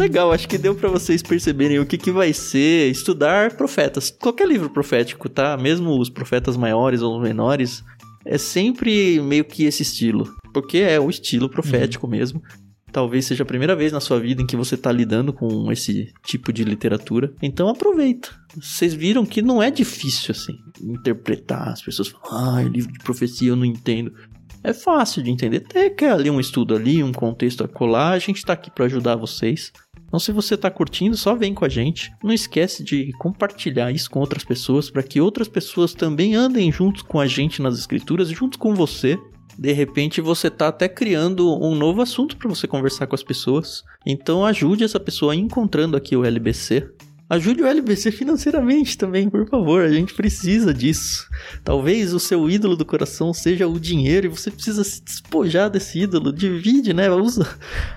[0.00, 4.10] Legal, acho que deu pra vocês perceberem o que, que vai ser estudar profetas.
[4.10, 5.58] Qualquer livro profético, tá?
[5.58, 7.84] Mesmo os profetas maiores ou menores,
[8.24, 10.34] é sempre meio que esse estilo.
[10.54, 12.42] Porque é o estilo profético mesmo.
[12.90, 16.10] Talvez seja a primeira vez na sua vida em que você tá lidando com esse
[16.24, 17.34] tipo de literatura.
[17.42, 18.30] Então aproveita.
[18.56, 21.68] Vocês viram que não é difícil, assim, interpretar.
[21.68, 24.14] As pessoas falam, ah, livro de profecia eu não entendo.
[24.62, 25.58] É fácil de entender.
[25.58, 28.12] Até que é ali um estudo ali, um contexto a colar.
[28.12, 29.70] A gente tá aqui para ajudar vocês.
[30.10, 32.12] Então, se você tá curtindo, só vem com a gente.
[32.20, 37.02] Não esquece de compartilhar isso com outras pessoas para que outras pessoas também andem juntos
[37.02, 39.16] com a gente nas escrituras, junto com você.
[39.56, 43.84] De repente você tá até criando um novo assunto para você conversar com as pessoas.
[44.04, 46.90] Então ajude essa pessoa encontrando aqui o LBC.
[47.30, 49.84] Ajude o LBC financeiramente também, por favor.
[49.84, 51.28] A gente precisa disso.
[51.62, 56.00] Talvez o seu ídolo do coração seja o dinheiro e você precisa se despojar desse
[56.00, 56.32] ídolo.
[56.32, 57.08] Divide, né?
[57.08, 57.46] Usa,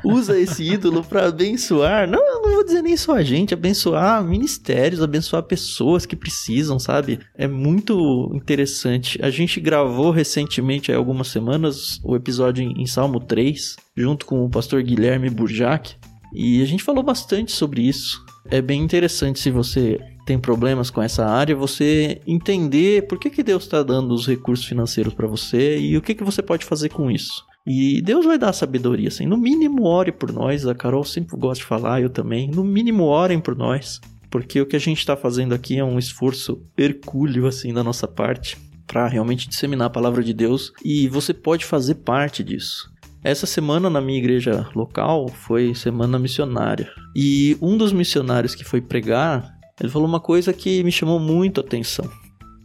[0.06, 2.08] usa esse ídolo para abençoar.
[2.08, 7.20] Não, não vou dizer nem só a gente, abençoar ministérios, abençoar pessoas que precisam, sabe?
[7.36, 9.18] É muito interessante.
[9.20, 14.46] A gente gravou recentemente, há algumas semanas, o episódio em, em Salmo 3, junto com
[14.46, 15.96] o pastor Guilherme Burjac.
[16.32, 18.24] E a gente falou bastante sobre isso.
[18.50, 23.44] É bem interessante se você tem problemas com essa área, você entender por que, que
[23.44, 26.90] Deus está dando os recursos financeiros para você e o que, que você pode fazer
[26.90, 27.46] com isso.
[27.66, 29.26] E Deus vai dar sabedoria, assim.
[29.26, 30.68] No mínimo, ore por nós.
[30.68, 32.50] A Carol sempre gosta de falar, eu também.
[32.50, 34.02] No mínimo, orem por nós.
[34.30, 38.08] Porque o que a gente está fazendo aqui é um esforço hercúleo, assim, da nossa
[38.08, 38.58] parte.
[38.86, 40.74] Para realmente disseminar a palavra de Deus.
[40.84, 42.92] E você pode fazer parte disso.
[43.24, 46.90] Essa semana na minha igreja local foi semana missionária.
[47.16, 51.62] E um dos missionários que foi pregar, ele falou uma coisa que me chamou muito
[51.62, 52.10] a atenção.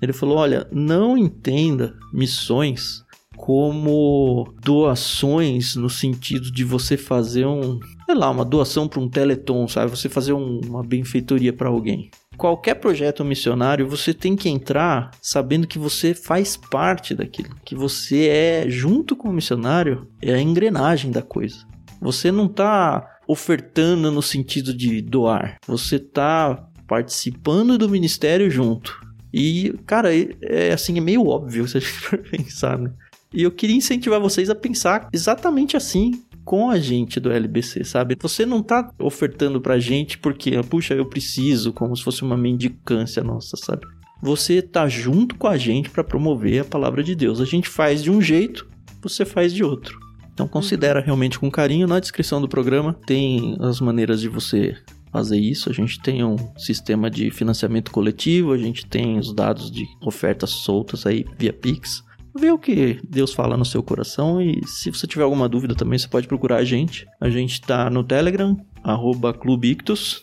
[0.02, 3.04] Ele falou: "Olha, não entenda missões
[3.36, 9.68] como doações no sentido de você fazer um, sei lá, uma doação para um teleton,
[9.68, 9.90] sabe?
[9.90, 12.10] Você fazer um- uma benfeitoria para alguém.
[12.38, 18.28] Qualquer projeto missionário, você tem que entrar sabendo que você faz parte daquilo, que você
[18.28, 21.66] é, junto com o missionário, é a engrenagem da coisa.
[22.00, 28.98] Você não está ofertando no sentido de doar, você está participando do ministério junto.
[29.34, 30.08] E, cara,
[30.42, 32.90] é, assim, é meio óbvio se a gente pensar, né?
[33.34, 38.16] E eu queria incentivar vocês a pensar exatamente assim com a gente do LBC, sabe?
[38.18, 43.22] Você não tá ofertando pra gente porque, puxa, eu preciso, como se fosse uma mendicância
[43.22, 43.86] nossa, sabe?
[44.22, 47.38] Você tá junto com a gente para promover a palavra de Deus.
[47.38, 48.66] A gente faz de um jeito,
[49.02, 50.00] você faz de outro.
[50.32, 51.86] Então considera realmente com carinho.
[51.86, 54.74] Na descrição do programa tem as maneiras de você
[55.12, 55.68] fazer isso.
[55.68, 60.48] A gente tem um sistema de financiamento coletivo, a gente tem os dados de ofertas
[60.48, 62.07] soltas aí via Pix
[62.38, 65.98] vê o que Deus fala no seu coração e se você tiver alguma dúvida também,
[65.98, 67.06] você pode procurar a gente.
[67.20, 69.36] A gente tá no Telegram, arroba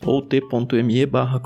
[0.04, 1.42] ou t.me barra.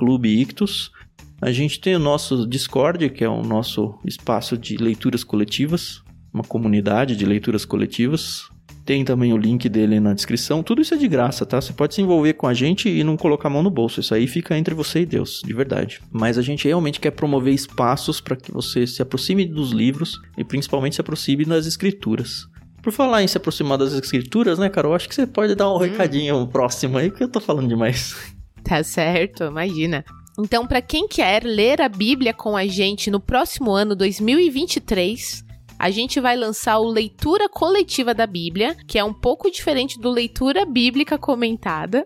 [1.42, 6.04] A gente tem o nosso Discord, que é o nosso espaço de leituras coletivas,
[6.34, 8.49] uma comunidade de leituras coletivas.
[8.90, 10.64] Tem também o link dele na descrição.
[10.64, 11.62] Tudo isso é de graça, tá?
[11.62, 14.00] Você pode se envolver com a gente e não colocar a mão no bolso.
[14.00, 16.02] Isso aí fica entre você e Deus, de verdade.
[16.12, 20.44] Mas a gente realmente quer promover espaços para que você se aproxime dos livros e
[20.44, 22.48] principalmente se aproxime das escrituras.
[22.82, 24.96] Por falar em se aproximar das escrituras, né, Carol?
[24.96, 25.78] Acho que você pode dar um hum.
[25.78, 28.16] recadinho próximo aí, porque eu tô falando demais.
[28.64, 30.04] Tá certo, imagina.
[30.40, 35.48] Então, para quem quer ler a Bíblia com a gente no próximo ano 2023,
[35.80, 40.12] a gente vai lançar o Leitura Coletiva da Bíblia, que é um pouco diferente do
[40.12, 42.04] Leitura Bíblica Comentada.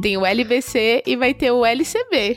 [0.00, 2.36] Tem o LBC e vai ter o LCB.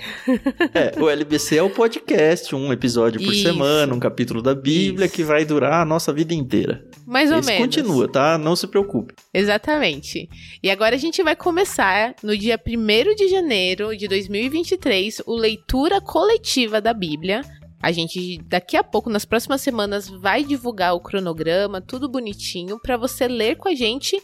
[0.74, 3.44] é, o LBC é o podcast, um episódio por Isso.
[3.44, 5.16] semana, um capítulo da Bíblia Isso.
[5.16, 6.84] que vai durar a nossa vida inteira.
[7.06, 7.62] Mais ou Esse menos.
[7.64, 8.38] continua, tá?
[8.38, 9.14] Não se preocupe.
[9.34, 10.28] Exatamente.
[10.62, 16.02] E agora a gente vai começar no dia 1 de janeiro de 2023 o Leitura
[16.02, 17.42] Coletiva da Bíblia,
[17.84, 22.96] a gente daqui a pouco, nas próximas semanas, vai divulgar o cronograma, tudo bonitinho, para
[22.96, 24.18] você ler com a gente.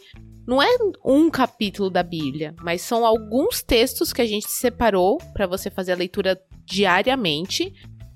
[0.48, 5.46] Não é um capítulo da Bíblia, mas são alguns textos que a gente separou para
[5.46, 7.70] você fazer a leitura diariamente,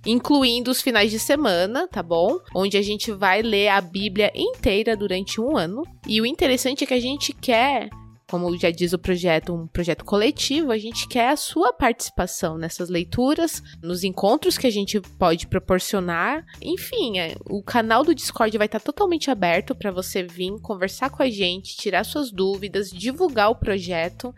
[0.07, 2.38] incluindo os finais de semana, tá bom?
[2.57, 5.82] Onde a gente vai ler a Bíblia inteira durante um ano.
[6.09, 7.90] E o interessante é que a gente quer
[8.31, 12.89] como já diz o projeto, um projeto coletivo, a gente quer a sua participação nessas
[12.89, 16.45] leituras, nos encontros que a gente pode proporcionar.
[16.61, 21.22] Enfim, é, o canal do Discord vai estar totalmente aberto para você vir conversar com
[21.22, 24.35] a gente, tirar suas dúvidas, divulgar o projeto.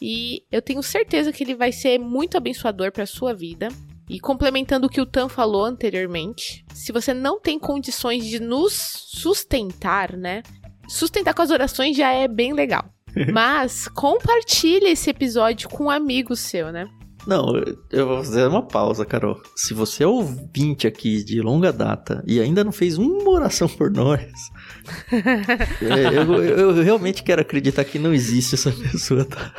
[0.00, 3.68] E eu tenho certeza que ele vai ser muito abençoador para a sua vida.
[4.08, 8.72] E complementando o que o Tan falou anteriormente, se você não tem condições de nos
[8.72, 10.42] sustentar, né?
[10.88, 12.92] Sustentar com as orações já é bem legal.
[13.32, 16.88] Mas compartilhe esse episódio com um amigo seu, né?
[17.26, 17.52] Não,
[17.90, 19.40] eu vou fazer uma pausa, Carol.
[19.54, 23.90] Se você é ouvinte aqui de longa data e ainda não fez uma oração por
[23.90, 24.22] nós,
[25.12, 29.52] é, eu, eu, realmente quero acreditar que não existe essa pessoa, tá?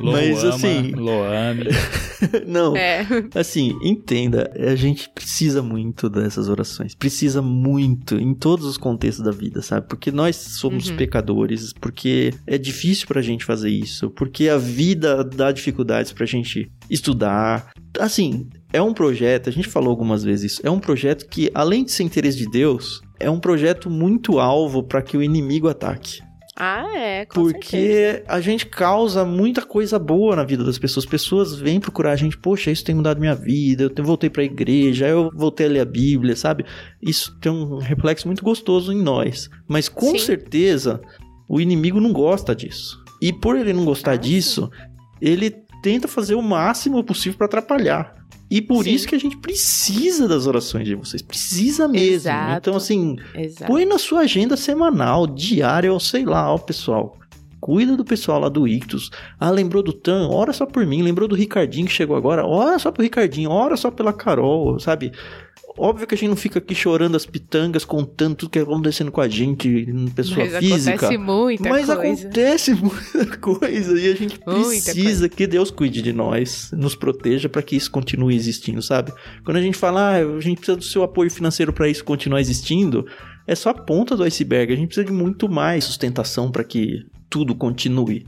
[0.00, 0.92] Mas assim.
[0.92, 1.66] Loame.
[2.46, 2.76] não.
[2.76, 3.06] É.
[3.34, 6.94] Assim, entenda, a gente precisa muito dessas orações.
[6.94, 9.86] Precisa muito em todos os contextos da vida, sabe?
[9.88, 10.96] Porque nós somos uhum.
[10.96, 16.70] pecadores, porque é difícil pra gente fazer isso, porque a vida dá dificuldades pra gente
[16.90, 17.70] estudar.
[17.98, 21.84] Assim, é um projeto, a gente falou algumas vezes isso, é um projeto que, além
[21.84, 26.20] de ser interesse de Deus, é um projeto muito alvo para que o inimigo ataque.
[26.54, 28.24] Ah, é, com Porque certeza.
[28.28, 31.06] a gente causa muita coisa boa na vida das pessoas.
[31.06, 35.08] Pessoas vêm procurar a gente, poxa, isso tem mudado minha vida, eu voltei pra igreja,
[35.08, 36.64] eu voltei a ler a Bíblia, sabe?
[37.00, 39.48] Isso tem um reflexo muito gostoso em nós.
[39.66, 40.18] Mas com Sim.
[40.18, 41.00] certeza,
[41.48, 43.02] o inimigo não gosta disso.
[43.20, 44.70] E por ele não gostar ah, disso,
[45.20, 45.50] ele
[45.82, 48.21] tenta fazer o máximo possível para atrapalhar.
[48.52, 48.90] E por Sim.
[48.90, 51.22] isso que a gente precisa das orações de vocês.
[51.22, 52.06] Precisa mesmo.
[52.06, 52.58] Exato.
[52.58, 53.64] Então, assim, Exato.
[53.72, 57.16] põe na sua agenda semanal, diária, ou sei lá, ó, pessoal.
[57.58, 59.10] Cuida do pessoal lá do Ictus.
[59.40, 60.28] Ah, lembrou do Tan?
[60.28, 61.00] Ora só por mim.
[61.00, 62.44] Lembrou do Ricardinho que chegou agora?
[62.44, 63.48] Ora só pro Ricardinho.
[63.50, 65.12] Ora só pela Carol, sabe?
[65.78, 69.10] Óbvio que a gente não fica aqui chorando as pitangas, contando tudo que é acontecendo
[69.10, 70.94] com a gente, pessoa mas física.
[70.94, 71.92] Acontece muita mas coisa.
[71.94, 77.62] acontece muita coisa e a gente precisa que Deus cuide de nós, nos proteja para
[77.62, 79.12] que isso continue existindo, sabe?
[79.44, 82.40] Quando a gente fala, ah, a gente precisa do seu apoio financeiro para isso continuar
[82.40, 83.06] existindo,
[83.46, 84.72] é só a ponta do iceberg.
[84.72, 87.00] A gente precisa de muito mais sustentação para que
[87.30, 88.26] tudo continue.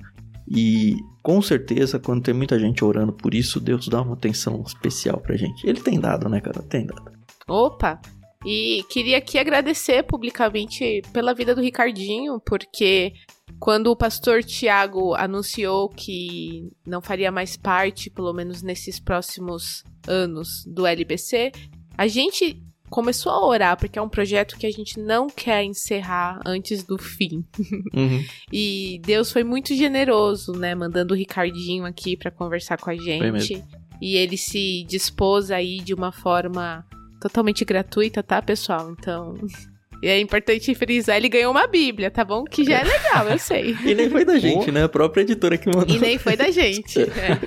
[0.49, 5.21] E com certeza, quando tem muita gente orando por isso, Deus dá uma atenção especial
[5.21, 5.67] pra gente.
[5.67, 6.63] Ele tem dado, né, cara?
[6.63, 7.14] Tem dado.
[7.49, 8.01] Opa!
[8.47, 13.15] E queria aqui agradecer publicamente pela vida do Ricardinho, porque
[13.59, 20.65] Quando o pastor Tiago anunciou que não faria mais parte, pelo menos nesses próximos anos,
[20.67, 21.53] do LBC,
[21.97, 26.41] a gente começou a orar, porque é um projeto que a gente não quer encerrar
[26.45, 27.45] antes do fim.
[27.95, 28.25] Uhum.
[28.53, 30.75] e Deus foi muito generoso, né?
[30.75, 33.63] Mandando o Ricardinho aqui para conversar com a gente.
[34.01, 36.85] E ele se dispôs aí de uma forma
[37.25, 38.91] totalmente gratuita, tá, pessoal?
[38.91, 39.35] Então.
[40.03, 42.45] E é importante frisar, ele ganhou uma Bíblia, tá bom?
[42.45, 43.75] Que já é legal, eu sei.
[43.87, 44.83] E nem foi da gente, né?
[44.85, 45.97] A própria editora que mandou.
[45.97, 47.01] E nem foi da gente.
[47.09, 47.39] é.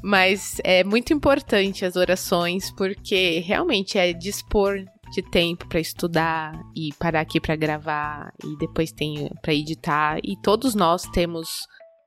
[0.00, 6.90] Mas é muito importante as orações, porque realmente é dispor de tempo para estudar e
[7.00, 11.66] parar aqui para gravar e depois tem para editar e todos nós temos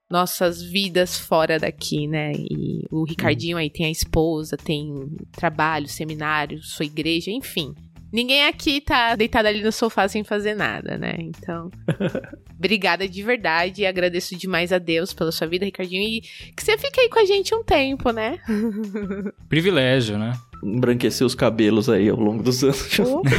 [0.09, 2.31] nossas vidas fora daqui, né?
[2.33, 7.75] E o Ricardinho aí tem a esposa, tem trabalho, seminário, sua igreja, enfim.
[8.11, 11.15] Ninguém aqui tá deitado ali no sofá sem fazer nada, né?
[11.19, 11.69] Então,
[12.57, 13.85] obrigada de verdade.
[13.85, 16.01] Agradeço demais a Deus pela sua vida, Ricardinho.
[16.01, 18.39] E que você fique aí com a gente um tempo, né?
[19.47, 20.33] Privilégio, né?
[20.63, 22.99] Embranquecer os cabelos aí ao longo dos anos.
[22.99, 23.29] Opa!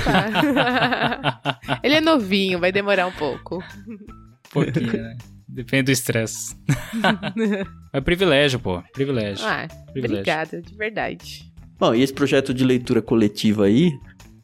[1.83, 3.57] Ele é novinho, vai demorar um pouco.
[3.89, 3.99] Um
[4.53, 5.17] pouquinho, né?
[5.53, 6.57] Depende do estresse.
[7.93, 8.83] é privilégio, pô.
[8.93, 9.45] Privilégio.
[9.47, 10.19] Ah, privilégio.
[10.19, 11.53] obrigada, de verdade.
[11.79, 13.91] Bom, e esse projeto de leitura coletiva aí,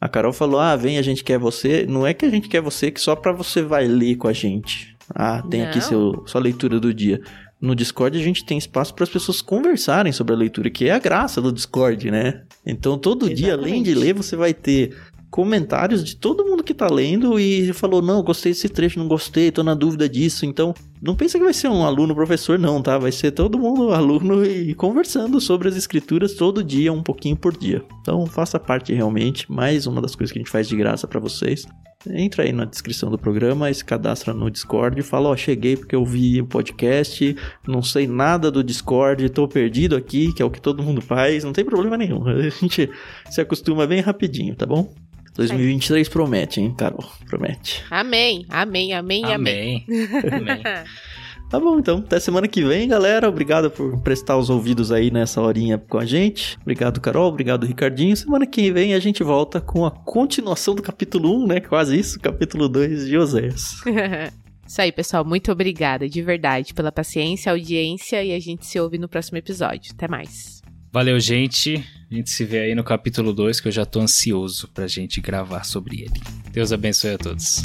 [0.01, 1.87] a Carol falou: "Ah, vem, a gente quer você".
[1.87, 4.33] Não é que a gente quer você que só para você vai ler com a
[4.33, 4.97] gente.
[5.15, 5.87] Ah, tem aqui Não.
[5.87, 7.21] seu sua leitura do dia.
[7.61, 10.93] No Discord a gente tem espaço para as pessoas conversarem sobre a leitura, que é
[10.93, 12.43] a graça do Discord, né?
[12.67, 13.95] Então todo dia, além de Exatamente.
[13.95, 14.95] ler, você vai ter
[15.37, 19.53] comentários de todo mundo que tá lendo e falou: "Não, gostei desse trecho, não gostei,
[19.53, 20.47] tô na dúvida disso".
[20.47, 20.73] Então,
[21.03, 22.97] não pensa que vai ser um aluno professor não, tá?
[22.97, 27.55] Vai ser todo mundo aluno e conversando sobre as escrituras todo dia, um pouquinho por
[27.55, 27.85] dia.
[28.01, 31.21] Então, faça parte realmente, mais uma das coisas que a gente faz de graça para
[31.21, 31.67] vocês.
[32.09, 36.05] Entra aí na descrição do programa se cadastra no Discord fala, ó, cheguei porque eu
[36.05, 40.61] vi o podcast, não sei nada do Discord, tô perdido aqui, que é o que
[40.61, 42.25] todo mundo faz, não tem problema nenhum.
[42.27, 42.89] A gente
[43.29, 44.95] se acostuma bem rapidinho, tá bom?
[45.37, 47.05] 2023 promete, hein, Carol?
[47.29, 47.85] Promete.
[47.91, 49.35] Amém, amém, amém, amém.
[49.35, 49.87] Amém.
[50.33, 50.63] Amém.
[51.49, 51.99] Tá bom, então.
[51.99, 53.29] Até semana que vem, galera.
[53.29, 56.59] Obrigado por prestar os ouvidos aí nessa horinha com a gente.
[56.61, 57.29] Obrigado, Carol.
[57.29, 58.17] Obrigado, Ricardinho.
[58.17, 61.61] Semana que vem a gente volta com a continuação do capítulo 1, né?
[61.61, 62.19] Quase isso.
[62.19, 63.77] Capítulo 2 de Oséias.
[64.67, 65.25] Isso aí, pessoal.
[65.25, 69.93] Muito obrigada, de verdade, pela paciência, audiência e a gente se ouve no próximo episódio.
[69.95, 70.56] Até mais.
[70.97, 71.85] Valeu, gente.
[72.11, 75.21] A gente se vê aí no capítulo 2, que eu já tô ansioso pra gente
[75.21, 76.23] gravar sobre ele.
[76.51, 77.63] Deus abençoe a todos.